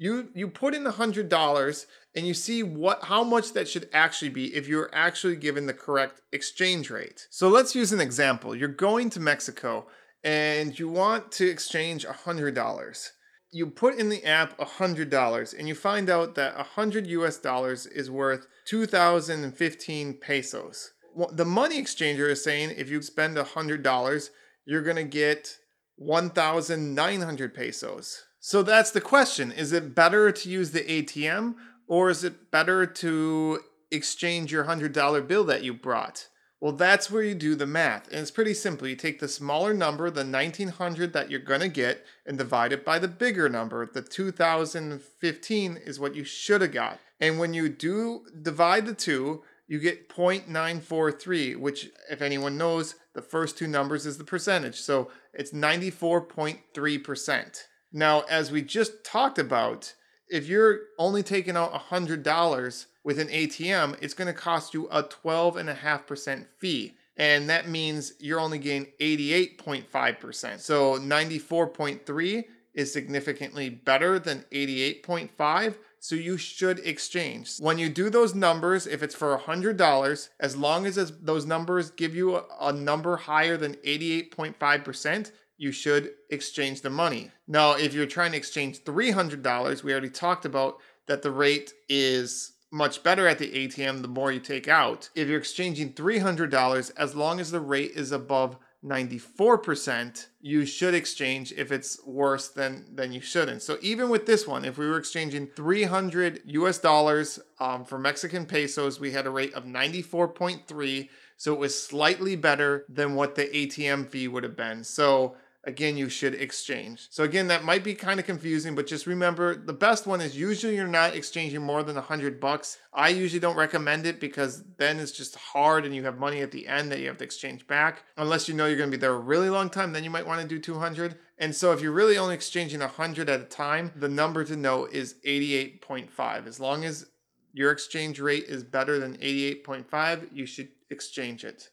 you 0.00 0.28
you 0.32 0.46
put 0.46 0.76
in 0.76 0.84
the 0.84 0.92
hundred 0.92 1.28
dollars 1.28 1.88
and 2.14 2.24
you 2.24 2.34
see 2.34 2.62
what 2.62 3.02
how 3.06 3.24
much 3.24 3.54
that 3.54 3.66
should 3.66 3.88
actually 3.92 4.28
be 4.28 4.54
if 4.54 4.68
you're 4.68 4.90
actually 4.92 5.34
given 5.34 5.66
the 5.66 5.74
correct 5.74 6.20
exchange 6.30 6.90
rate. 6.90 7.26
So 7.30 7.48
let's 7.48 7.74
use 7.74 7.90
an 7.90 8.00
example. 8.00 8.54
You're 8.54 8.68
going 8.68 9.10
to 9.10 9.18
Mexico 9.18 9.88
and 10.22 10.78
you 10.78 10.88
want 10.88 11.32
to 11.32 11.48
exchange 11.48 12.04
a 12.04 12.12
hundred 12.12 12.54
dollars. 12.54 13.10
You 13.50 13.66
put 13.68 13.98
in 13.98 14.08
the 14.08 14.24
app 14.24 14.58
a 14.58 14.64
hundred 14.64 15.10
dollars 15.10 15.54
and 15.54 15.66
you 15.66 15.74
find 15.74 16.10
out 16.10 16.34
that 16.34 16.58
a 16.58 16.62
hundred 16.62 17.06
US 17.06 17.38
dollars 17.38 17.86
is 17.86 18.10
worth 18.10 18.46
two 18.66 18.86
thousand 18.86 19.44
and 19.44 19.56
fifteen 19.56 20.14
pesos. 20.14 20.92
The 21.32 21.44
money 21.44 21.82
exchanger 21.82 22.28
is 22.28 22.44
saying 22.44 22.74
if 22.76 22.90
you 22.90 23.00
spend 23.02 23.38
a 23.38 23.44
hundred 23.44 23.82
dollars, 23.82 24.30
you're 24.66 24.82
gonna 24.82 25.04
get 25.04 25.56
one 25.96 26.30
thousand 26.30 26.94
nine 26.94 27.22
hundred 27.22 27.54
pesos. 27.54 28.24
So 28.40 28.62
that's 28.62 28.90
the 28.90 29.00
question. 29.00 29.50
Is 29.50 29.72
it 29.72 29.94
better 29.94 30.30
to 30.30 30.48
use 30.48 30.70
the 30.70 30.80
ATM 30.80 31.54
or 31.88 32.10
is 32.10 32.22
it 32.22 32.50
better 32.50 32.86
to 32.86 33.60
exchange 33.90 34.52
your 34.52 34.64
$100 34.64 35.26
bill 35.26 35.44
that 35.44 35.64
you 35.64 35.74
brought? 35.74 36.28
Well, 36.60 36.72
that's 36.72 37.10
where 37.10 37.22
you 37.22 37.36
do 37.36 37.54
the 37.54 37.66
math. 37.66 38.08
And 38.08 38.16
it's 38.16 38.32
pretty 38.32 38.54
simple. 38.54 38.88
You 38.88 38.96
take 38.96 39.20
the 39.20 39.28
smaller 39.28 39.72
number, 39.72 40.10
the 40.10 40.24
1900 40.24 41.12
that 41.12 41.30
you're 41.30 41.38
going 41.38 41.60
to 41.60 41.68
get, 41.68 42.04
and 42.26 42.36
divide 42.36 42.72
it 42.72 42.84
by 42.84 42.98
the 42.98 43.06
bigger 43.06 43.48
number. 43.48 43.86
The 43.86 44.02
2015 44.02 45.78
is 45.84 46.00
what 46.00 46.16
you 46.16 46.24
should 46.24 46.62
have 46.62 46.72
got. 46.72 46.98
And 47.20 47.38
when 47.38 47.54
you 47.54 47.68
do 47.68 48.24
divide 48.42 48.86
the 48.86 48.94
two, 48.94 49.44
you 49.68 49.78
get 49.78 50.08
0.943, 50.08 51.56
which, 51.56 51.90
if 52.10 52.20
anyone 52.22 52.58
knows, 52.58 52.96
the 53.14 53.22
first 53.22 53.56
two 53.58 53.68
numbers 53.68 54.06
is 54.06 54.18
the 54.18 54.24
percentage. 54.24 54.80
So 54.80 55.12
it's 55.32 55.52
94.3%. 55.52 57.62
Now, 57.92 58.22
as 58.22 58.50
we 58.50 58.62
just 58.62 59.04
talked 59.04 59.38
about, 59.38 59.94
if 60.30 60.48
you're 60.48 60.80
only 60.98 61.22
taking 61.22 61.56
out 61.56 61.72
$100 61.72 62.86
with 63.04 63.18
an 63.18 63.28
ATM, 63.28 63.96
it's 64.02 64.14
going 64.14 64.26
to 64.26 64.38
cost 64.38 64.74
you 64.74 64.88
a 64.90 65.02
12.5% 65.02 66.46
fee. 66.58 66.94
And 67.16 67.50
that 67.50 67.68
means 67.68 68.12
you're 68.20 68.38
only 68.40 68.58
getting 68.58 68.86
88.5%. 69.00 70.60
So 70.60 70.98
94.3 70.98 72.44
is 72.74 72.92
significantly 72.92 73.68
better 73.68 74.18
than 74.18 74.44
88.5. 74.52 75.74
So 76.00 76.14
you 76.14 76.36
should 76.36 76.78
exchange. 76.80 77.58
When 77.58 77.76
you 77.76 77.88
do 77.88 78.08
those 78.08 78.34
numbers, 78.34 78.86
if 78.86 79.02
it's 79.02 79.16
for 79.16 79.36
$100, 79.36 80.28
as 80.38 80.56
long 80.56 80.86
as 80.86 81.12
those 81.20 81.44
numbers 81.44 81.90
give 81.90 82.14
you 82.14 82.40
a, 82.60 82.72
number 82.72 83.16
higher 83.16 83.56
than 83.56 83.74
88.5%, 83.76 85.32
you 85.58 85.72
should 85.72 86.12
exchange 86.30 86.80
the 86.80 86.90
money. 86.90 87.30
Now, 87.46 87.72
if 87.72 87.92
you're 87.92 88.06
trying 88.06 88.32
to 88.32 88.38
exchange 88.38 88.84
$300, 88.84 89.82
we 89.82 89.92
already 89.92 90.10
talked 90.10 90.44
about 90.44 90.78
that 91.06 91.22
the 91.22 91.30
rate 91.30 91.74
is 91.88 92.52
much 92.70 93.02
better 93.02 93.26
at 93.26 93.38
the 93.38 93.50
ATM 93.50 94.02
the 94.02 94.08
more 94.08 94.30
you 94.30 94.40
take 94.40 94.68
out. 94.68 95.10
If 95.14 95.28
you're 95.28 95.38
exchanging 95.38 95.94
$300, 95.94 96.92
as 96.96 97.14
long 97.14 97.40
as 97.40 97.50
the 97.50 97.60
rate 97.60 97.92
is 97.92 98.12
above 98.12 98.56
94%, 98.84 100.26
you 100.40 100.64
should 100.64 100.94
exchange 100.94 101.52
if 101.56 101.72
it's 101.72 102.04
worse 102.06 102.48
than 102.48 102.94
than 102.94 103.12
you 103.12 103.20
shouldn't. 103.20 103.62
So 103.62 103.76
even 103.82 104.08
with 104.08 104.26
this 104.26 104.46
one, 104.46 104.64
if 104.64 104.78
we 104.78 104.86
were 104.86 104.98
exchanging 104.98 105.48
300 105.48 106.42
US 106.44 106.78
dollars 106.78 107.40
um, 107.58 107.84
for 107.84 107.98
Mexican 107.98 108.46
pesos, 108.46 109.00
we 109.00 109.10
had 109.10 109.26
a 109.26 109.30
rate 109.30 109.52
of 109.54 109.64
94.3. 109.64 111.08
So 111.36 111.52
it 111.52 111.58
was 111.58 111.80
slightly 111.80 112.36
better 112.36 112.84
than 112.88 113.14
what 113.14 113.34
the 113.34 113.46
ATM 113.46 114.08
fee 114.08 114.28
would 114.28 114.44
have 114.44 114.56
been. 114.56 114.84
So 114.84 115.36
again, 115.64 115.96
you 115.96 116.08
should 116.08 116.34
exchange. 116.34 117.08
So 117.10 117.24
again, 117.24 117.48
that 117.48 117.64
might 117.64 117.84
be 117.84 117.94
kind 117.94 118.20
of 118.20 118.26
confusing, 118.26 118.74
but 118.74 118.86
just 118.86 119.06
remember 119.06 119.54
the 119.54 119.72
best 119.72 120.06
one 120.06 120.20
is 120.20 120.36
usually 120.36 120.76
you're 120.76 120.86
not 120.86 121.14
exchanging 121.14 121.62
more 121.62 121.82
than 121.82 121.96
a 121.96 122.02
hundred 122.02 122.40
bucks. 122.40 122.78
I 122.92 123.08
usually 123.08 123.40
don't 123.40 123.56
recommend 123.56 124.06
it 124.06 124.20
because 124.20 124.62
then 124.78 124.98
it's 124.98 125.12
just 125.12 125.36
hard 125.36 125.84
and 125.84 125.94
you 125.94 126.04
have 126.04 126.18
money 126.18 126.40
at 126.40 126.52
the 126.52 126.66
end 126.66 126.90
that 126.90 127.00
you 127.00 127.08
have 127.08 127.18
to 127.18 127.24
exchange 127.24 127.66
back. 127.66 128.04
Unless 128.16 128.48
you 128.48 128.54
know 128.54 128.66
you're 128.66 128.76
going 128.76 128.90
to 128.90 128.96
be 128.96 129.00
there 129.00 129.12
a 129.12 129.18
really 129.18 129.50
long 129.50 129.68
time, 129.68 129.92
then 129.92 130.04
you 130.04 130.10
might 130.10 130.26
want 130.26 130.40
to 130.40 130.48
do 130.48 130.58
200. 130.58 131.16
And 131.38 131.54
so 131.54 131.72
if 131.72 131.80
you're 131.80 131.92
really 131.92 132.18
only 132.18 132.34
exchanging 132.34 132.80
100 132.80 133.28
at 133.28 133.40
a 133.40 133.44
time, 133.44 133.92
the 133.96 134.08
number 134.08 134.44
to 134.44 134.56
know 134.56 134.86
is 134.86 135.16
88.5. 135.26 136.46
As 136.46 136.58
long 136.58 136.84
as 136.84 137.06
your 137.52 137.72
exchange 137.72 138.20
rate 138.20 138.44
is 138.44 138.62
better 138.64 138.98
than 138.98 139.16
88.5, 139.18 140.28
you 140.32 140.46
should 140.46 140.68
exchange 140.90 141.44
it. 141.44 141.70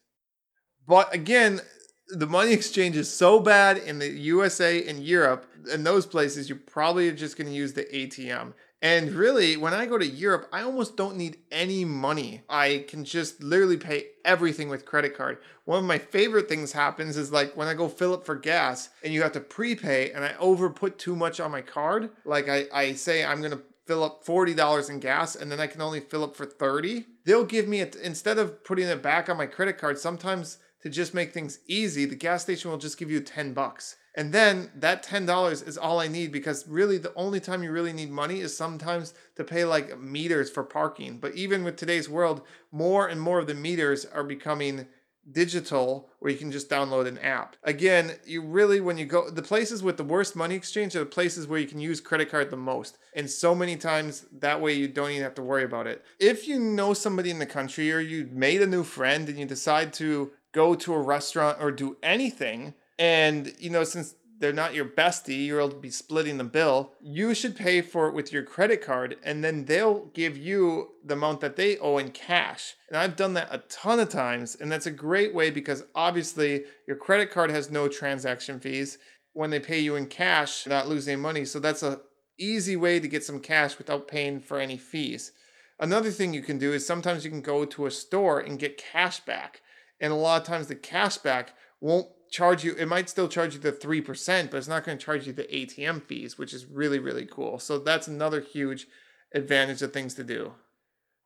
But 0.86 1.12
again, 1.14 1.60
the 2.08 2.26
money 2.26 2.52
exchange 2.52 2.96
is 2.96 3.10
so 3.10 3.40
bad 3.40 3.78
in 3.78 3.98
the 3.98 4.08
USA 4.08 4.86
and 4.86 5.04
Europe, 5.04 5.46
in 5.72 5.84
those 5.84 6.06
places, 6.06 6.48
you 6.48 6.56
probably 6.56 7.08
are 7.08 7.14
just 7.14 7.36
going 7.36 7.48
to 7.48 7.52
use 7.52 7.72
the 7.72 7.84
ATM. 7.84 8.52
And 8.82 9.12
really, 9.12 9.56
when 9.56 9.72
I 9.72 9.86
go 9.86 9.96
to 9.96 10.06
Europe, 10.06 10.48
I 10.52 10.62
almost 10.62 10.96
don't 10.96 11.16
need 11.16 11.38
any 11.50 11.84
money. 11.84 12.42
I 12.48 12.84
can 12.86 13.04
just 13.04 13.42
literally 13.42 13.78
pay 13.78 14.08
everything 14.24 14.68
with 14.68 14.84
credit 14.84 15.16
card. 15.16 15.38
One 15.64 15.78
of 15.78 15.84
my 15.86 15.98
favorite 15.98 16.48
things 16.48 16.72
happens 16.72 17.16
is 17.16 17.32
like 17.32 17.56
when 17.56 17.68
I 17.68 17.74
go 17.74 17.88
fill 17.88 18.12
up 18.12 18.26
for 18.26 18.34
gas 18.34 18.90
and 19.02 19.14
you 19.14 19.22
have 19.22 19.32
to 19.32 19.40
prepay 19.40 20.12
and 20.12 20.24
I 20.24 20.34
over 20.38 20.68
put 20.68 20.98
too 20.98 21.16
much 21.16 21.40
on 21.40 21.50
my 21.50 21.62
card. 21.62 22.10
Like 22.24 22.48
I, 22.48 22.66
I 22.72 22.92
say 22.92 23.24
I'm 23.24 23.40
gonna 23.40 23.62
fill 23.86 24.04
up 24.04 24.24
$40 24.24 24.90
in 24.90 25.00
gas 25.00 25.34
and 25.34 25.50
then 25.50 25.58
I 25.58 25.66
can 25.68 25.80
only 25.80 26.00
fill 26.00 26.22
up 26.22 26.36
for 26.36 26.44
30. 26.44 27.06
They'll 27.24 27.44
give 27.44 27.66
me 27.66 27.80
it 27.80 27.96
instead 27.96 28.38
of 28.38 28.62
putting 28.62 28.86
it 28.86 29.02
back 29.02 29.28
on 29.28 29.38
my 29.38 29.46
credit 29.46 29.78
card, 29.78 29.98
sometimes 29.98 30.58
to 30.82 30.88
just 30.88 31.14
make 31.14 31.32
things 31.32 31.58
easy, 31.66 32.04
the 32.04 32.14
gas 32.14 32.42
station 32.42 32.70
will 32.70 32.78
just 32.78 32.98
give 32.98 33.10
you 33.10 33.20
10 33.20 33.54
bucks. 33.54 33.96
And 34.14 34.32
then 34.32 34.70
that 34.76 35.04
$10 35.04 35.68
is 35.68 35.76
all 35.76 36.00
I 36.00 36.08
need 36.08 36.32
because 36.32 36.66
really 36.66 36.96
the 36.96 37.14
only 37.14 37.38
time 37.38 37.62
you 37.62 37.70
really 37.70 37.92
need 37.92 38.10
money 38.10 38.40
is 38.40 38.56
sometimes 38.56 39.12
to 39.36 39.44
pay 39.44 39.64
like 39.64 40.00
meters 40.00 40.50
for 40.50 40.64
parking. 40.64 41.18
But 41.18 41.34
even 41.34 41.64
with 41.64 41.76
today's 41.76 42.08
world, 42.08 42.40
more 42.72 43.06
and 43.06 43.20
more 43.20 43.40
of 43.40 43.46
the 43.46 43.54
meters 43.54 44.06
are 44.06 44.24
becoming 44.24 44.86
digital 45.32 46.08
where 46.20 46.30
you 46.30 46.38
can 46.38 46.52
just 46.52 46.70
download 46.70 47.06
an 47.06 47.18
app. 47.18 47.56
Again, 47.64 48.12
you 48.24 48.42
really, 48.42 48.80
when 48.80 48.96
you 48.96 49.06
go, 49.06 49.28
the 49.28 49.42
places 49.42 49.82
with 49.82 49.96
the 49.96 50.04
worst 50.04 50.36
money 50.36 50.54
exchange 50.54 50.94
are 50.94 51.00
the 51.00 51.06
places 51.06 51.46
where 51.46 51.58
you 51.58 51.66
can 51.66 51.80
use 51.80 52.00
credit 52.00 52.30
card 52.30 52.50
the 52.50 52.56
most. 52.56 52.98
And 53.14 53.28
so 53.28 53.54
many 53.54 53.76
times 53.76 54.26
that 54.38 54.60
way 54.60 54.74
you 54.74 54.88
don't 54.88 55.10
even 55.10 55.22
have 55.22 55.34
to 55.34 55.42
worry 55.42 55.64
about 55.64 55.86
it. 55.86 56.04
If 56.20 56.46
you 56.46 56.60
know 56.60 56.94
somebody 56.94 57.30
in 57.30 57.38
the 57.38 57.46
country 57.46 57.92
or 57.92 57.98
you 57.98 58.28
made 58.32 58.62
a 58.62 58.66
new 58.66 58.84
friend 58.84 59.28
and 59.28 59.38
you 59.38 59.46
decide 59.46 59.92
to 59.94 60.30
go 60.56 60.74
to 60.74 60.94
a 60.94 60.98
restaurant 60.98 61.58
or 61.60 61.70
do 61.70 61.98
anything. 62.02 62.72
And, 62.98 63.52
you 63.58 63.68
know, 63.68 63.84
since 63.84 64.14
they're 64.38 64.54
not 64.54 64.74
your 64.74 64.86
bestie, 64.86 65.44
you'll 65.44 65.68
be 65.68 65.90
splitting 65.90 66.38
the 66.38 66.44
bill. 66.44 66.92
You 67.02 67.34
should 67.34 67.54
pay 67.54 67.82
for 67.82 68.08
it 68.08 68.14
with 68.14 68.32
your 68.32 68.42
credit 68.42 68.82
card, 68.82 69.16
and 69.22 69.44
then 69.44 69.66
they'll 69.66 70.06
give 70.06 70.36
you 70.38 70.92
the 71.04 71.12
amount 71.12 71.42
that 71.42 71.56
they 71.56 71.76
owe 71.76 71.98
in 71.98 72.10
cash. 72.10 72.74
And 72.88 72.96
I've 72.96 73.16
done 73.16 73.34
that 73.34 73.48
a 73.50 73.58
ton 73.68 74.00
of 74.00 74.08
times, 74.08 74.56
and 74.58 74.72
that's 74.72 74.86
a 74.86 74.90
great 74.90 75.34
way 75.34 75.50
because 75.50 75.84
obviously 75.94 76.64
your 76.88 76.96
credit 76.96 77.30
card 77.30 77.50
has 77.50 77.70
no 77.70 77.86
transaction 77.86 78.58
fees. 78.58 78.98
When 79.34 79.50
they 79.50 79.60
pay 79.60 79.80
you 79.80 79.96
in 79.96 80.06
cash, 80.06 80.66
not 80.66 80.88
losing 80.88 81.20
money. 81.20 81.44
So 81.44 81.60
that's 81.60 81.82
a 81.82 82.00
easy 82.38 82.76
way 82.76 82.98
to 82.98 83.08
get 83.08 83.24
some 83.24 83.40
cash 83.40 83.76
without 83.76 84.08
paying 84.08 84.40
for 84.40 84.58
any 84.58 84.78
fees. 84.78 85.32
Another 85.78 86.10
thing 86.10 86.32
you 86.32 86.40
can 86.40 86.58
do 86.58 86.72
is 86.72 86.86
sometimes 86.86 87.24
you 87.24 87.30
can 87.30 87.42
go 87.42 87.66
to 87.66 87.84
a 87.84 87.90
store 87.90 88.40
and 88.40 88.58
get 88.58 88.78
cash 88.78 89.20
back. 89.20 89.60
And 90.00 90.12
a 90.12 90.16
lot 90.16 90.40
of 90.40 90.46
times 90.46 90.66
the 90.66 90.74
cash 90.74 91.16
back 91.18 91.54
won't 91.80 92.08
charge 92.30 92.64
you, 92.64 92.74
it 92.74 92.86
might 92.86 93.08
still 93.08 93.28
charge 93.28 93.54
you 93.54 93.60
the 93.60 93.72
3%, 93.72 94.50
but 94.50 94.56
it's 94.56 94.68
not 94.68 94.84
going 94.84 94.98
to 94.98 95.04
charge 95.04 95.26
you 95.26 95.32
the 95.32 95.44
ATM 95.44 96.02
fees, 96.02 96.36
which 96.36 96.52
is 96.52 96.66
really, 96.66 96.98
really 96.98 97.26
cool. 97.26 97.58
So 97.58 97.78
that's 97.78 98.08
another 98.08 98.40
huge 98.40 98.86
advantage 99.34 99.82
of 99.82 99.92
things 99.92 100.14
to 100.14 100.24
do. 100.24 100.52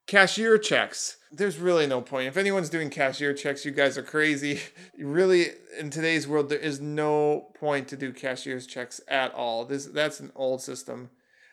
Cashier 0.06 0.58
checks. 0.58 1.18
There's 1.30 1.58
really 1.58 1.86
no 1.86 2.00
point. 2.00 2.26
If 2.26 2.36
anyone's 2.36 2.68
doing 2.68 2.90
cashier 2.90 3.32
checks, 3.32 3.64
you 3.64 3.70
guys 3.70 3.96
are 3.96 4.02
crazy. 4.02 4.60
really, 4.98 5.50
in 5.78 5.90
today's 5.90 6.26
world, 6.26 6.48
there 6.48 6.58
is 6.58 6.80
no 6.80 7.52
point 7.54 7.86
to 7.88 7.96
do 7.96 8.12
cashier's 8.12 8.66
checks 8.66 9.00
at 9.06 9.32
all. 9.34 9.64
This 9.64 9.86
that's 9.86 10.18
an 10.18 10.32
old 10.34 10.62
system. 10.62 11.10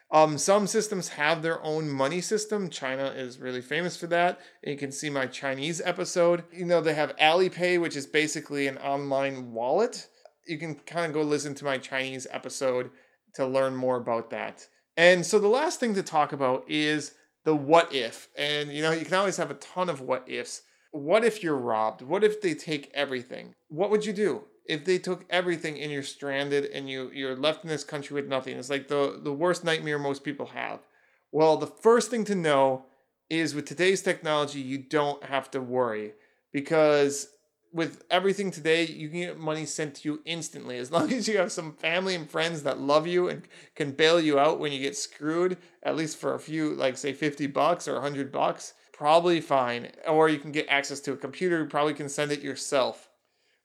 Um, 0.10 0.38
some 0.38 0.68
systems 0.68 1.10
have 1.10 1.42
their 1.42 1.62
own 1.64 1.90
money 1.90 2.22
system. 2.22 2.70
China 2.70 3.08
is 3.08 3.40
really 3.40 3.62
famous 3.62 3.98
for 3.98 4.08
that. 4.08 4.40
You 4.64 4.78
can 4.78 4.92
see 4.92 5.10
my 5.10 5.26
Chinese 5.28 5.82
episode. 5.84 6.46
You 6.52 6.66
know, 6.66 6.80
they 6.80 6.94
have 6.94 7.16
Alipay, 7.18 7.82
which 7.82 7.98
is 7.98 8.08
basically 8.08 8.68
an 8.68 8.78
online 8.78 9.52
wallet. 9.52 10.08
You 10.46 10.58
can 10.58 10.76
kind 10.76 11.06
of 11.06 11.14
go 11.14 11.24
listen 11.24 11.56
to 11.56 11.66
my 11.66 11.78
Chinese 11.78 12.26
episode 12.32 12.90
to 13.34 13.46
learn 13.46 13.76
more 13.76 13.98
about 13.98 14.30
that. 14.30 14.68
And 14.96 15.26
so 15.26 15.40
the 15.40 15.48
last 15.48 15.80
thing 15.80 15.94
to 15.96 16.04
talk 16.04 16.32
about 16.32 16.64
is 16.70 17.14
the 17.44 17.56
what 17.56 17.94
if. 17.94 18.30
And 18.38 18.72
you 18.72 18.82
know, 18.82 18.92
you 18.92 19.06
can 19.06 19.14
always 19.16 19.38
have 19.38 19.52
a 19.52 19.56
ton 19.56 19.90
of 19.90 20.00
what 20.02 20.24
ifs. 20.28 20.62
What 20.92 21.26
if 21.26 21.44
you're 21.44 21.58
robbed? 21.58 22.02
What 22.02 22.24
if 22.24 22.42
they 22.42 22.54
take 22.54 22.90
everything? 22.94 23.56
What 23.68 23.92
would 23.92 24.06
you 24.06 24.14
do? 24.14 24.46
If 24.68 24.86
they 24.86 24.98
took 24.98 25.26
everything 25.30 25.80
and 25.80 25.92
you're 25.92 26.04
stranded 26.04 26.66
and 26.66 26.90
you 26.90 27.10
you're 27.14 27.36
left 27.36 27.64
in 27.64 27.70
this 27.70 27.84
country 27.84 28.16
with 28.16 28.28
nothing 28.28 28.58
it's 28.58 28.70
like 28.70 28.88
the 28.88 29.20
the 29.24 29.34
worst 29.34 29.64
nightmare 29.64 30.00
most 30.00 30.24
people 30.24 30.48
have. 30.48 30.80
Well 31.32 31.58
the 31.58 31.68
first 31.68 32.10
thing 32.10 32.26
to 32.26 32.36
know 32.36 32.86
is 33.30 33.56
with 33.56 33.66
today's 33.66 34.02
technology 34.02 34.60
you 34.60 34.78
don't 34.78 35.24
have 35.24 35.50
to 35.52 35.62
worry 35.62 36.14
because 36.52 37.28
with 37.74 38.04
everything 38.10 38.50
today 38.50 38.86
you 38.86 39.10
can 39.10 39.20
get 39.20 39.40
money 39.40 39.66
sent 39.66 39.96
to 39.96 40.10
you 40.10 40.22
instantly. 40.26 40.78
As 40.78 40.92
long 40.96 41.12
as 41.12 41.28
you 41.28 41.38
have 41.38 41.52
some 41.52 41.74
family 41.74 42.16
and 42.16 42.30
friends 42.30 42.64
that 42.64 42.80
love 42.80 43.08
you 43.08 43.30
and 43.30 43.44
can 43.76 43.92
bail 43.92 44.20
you 44.20 44.40
out 44.40 44.60
when 44.60 44.72
you 44.72 44.80
get 44.80 44.98
screwed 44.98 45.58
at 45.84 45.96
least 45.96 46.18
for 46.18 46.34
a 46.34 46.40
few 46.40 46.74
like 46.74 46.98
say 46.98 47.14
50 47.14 47.48
bucks 47.48 47.88
or 47.88 47.94
100 47.94 48.32
bucks 48.32 48.74
probably 48.94 49.40
fine. 49.40 49.92
Or 50.08 50.28
you 50.28 50.40
can 50.40 50.52
get 50.52 50.68
access 50.70 51.00
to 51.02 51.14
a 51.14 51.18
computer 51.18 51.60
you 51.60 51.66
probably 51.68 51.94
can 51.94 52.10
send 52.10 52.32
it 52.32 52.42
yourself 52.42 53.07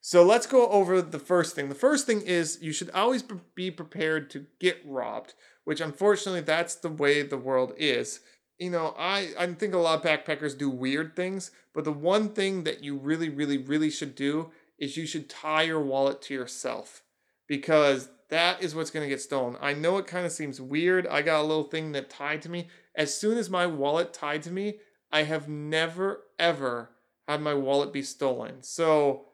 so 0.04 0.24
let's 0.24 0.46
go 0.46 0.68
over 0.68 1.00
the 1.00 1.20
first 1.20 1.54
thing. 1.54 1.68
The 1.68 1.76
first 1.76 2.06
thing 2.06 2.22
is 2.22 2.58
you 2.60 2.72
should 2.72 2.90
always 2.90 3.22
be 3.54 3.70
prepared 3.70 4.30
to 4.30 4.46
get 4.58 4.82
robbed, 4.84 5.34
which 5.62 5.80
unfortunately 5.80 6.40
that's 6.40 6.74
the 6.74 6.88
way 6.88 7.22
the 7.22 7.38
world 7.38 7.72
is. 7.78 8.18
You 8.58 8.70
know, 8.70 8.96
I, 8.98 9.28
I 9.38 9.46
think 9.54 9.74
a 9.74 9.78
lot 9.78 10.04
of 10.04 10.04
backpackers 10.04 10.58
do 10.58 10.68
weird 10.68 11.14
things, 11.14 11.52
but 11.72 11.84
the 11.84 11.92
one 11.92 12.30
thing 12.30 12.64
that 12.64 12.82
you 12.82 12.96
really, 12.96 13.28
really, 13.28 13.58
really 13.58 13.90
should 13.90 14.16
do 14.16 14.50
is 14.76 14.96
you 14.96 15.06
should 15.06 15.30
tie 15.30 15.62
your 15.62 15.80
wallet 15.80 16.20
to 16.22 16.34
yourself 16.34 17.02
because 17.46 18.08
that 18.28 18.60
is 18.60 18.74
what's 18.74 18.90
going 18.90 19.04
to 19.04 19.10
get 19.10 19.20
stolen. 19.20 19.56
I 19.60 19.72
know 19.72 19.98
it 19.98 20.08
kind 20.08 20.26
of 20.26 20.32
seems 20.32 20.60
weird. 20.60 21.06
I 21.06 21.22
got 21.22 21.42
a 21.42 21.46
little 21.46 21.62
thing 21.62 21.92
that 21.92 22.10
tied 22.10 22.42
to 22.42 22.48
me. 22.48 22.68
As 22.96 23.16
soon 23.16 23.38
as 23.38 23.48
my 23.48 23.66
wallet 23.68 24.12
tied 24.12 24.42
to 24.42 24.50
me, 24.50 24.80
I 25.12 25.22
have 25.22 25.48
never, 25.48 26.24
ever 26.40 26.90
had 27.28 27.40
my 27.40 27.54
wallet 27.54 27.92
be 27.92 28.02
stolen. 28.02 28.64
So, 28.64 29.26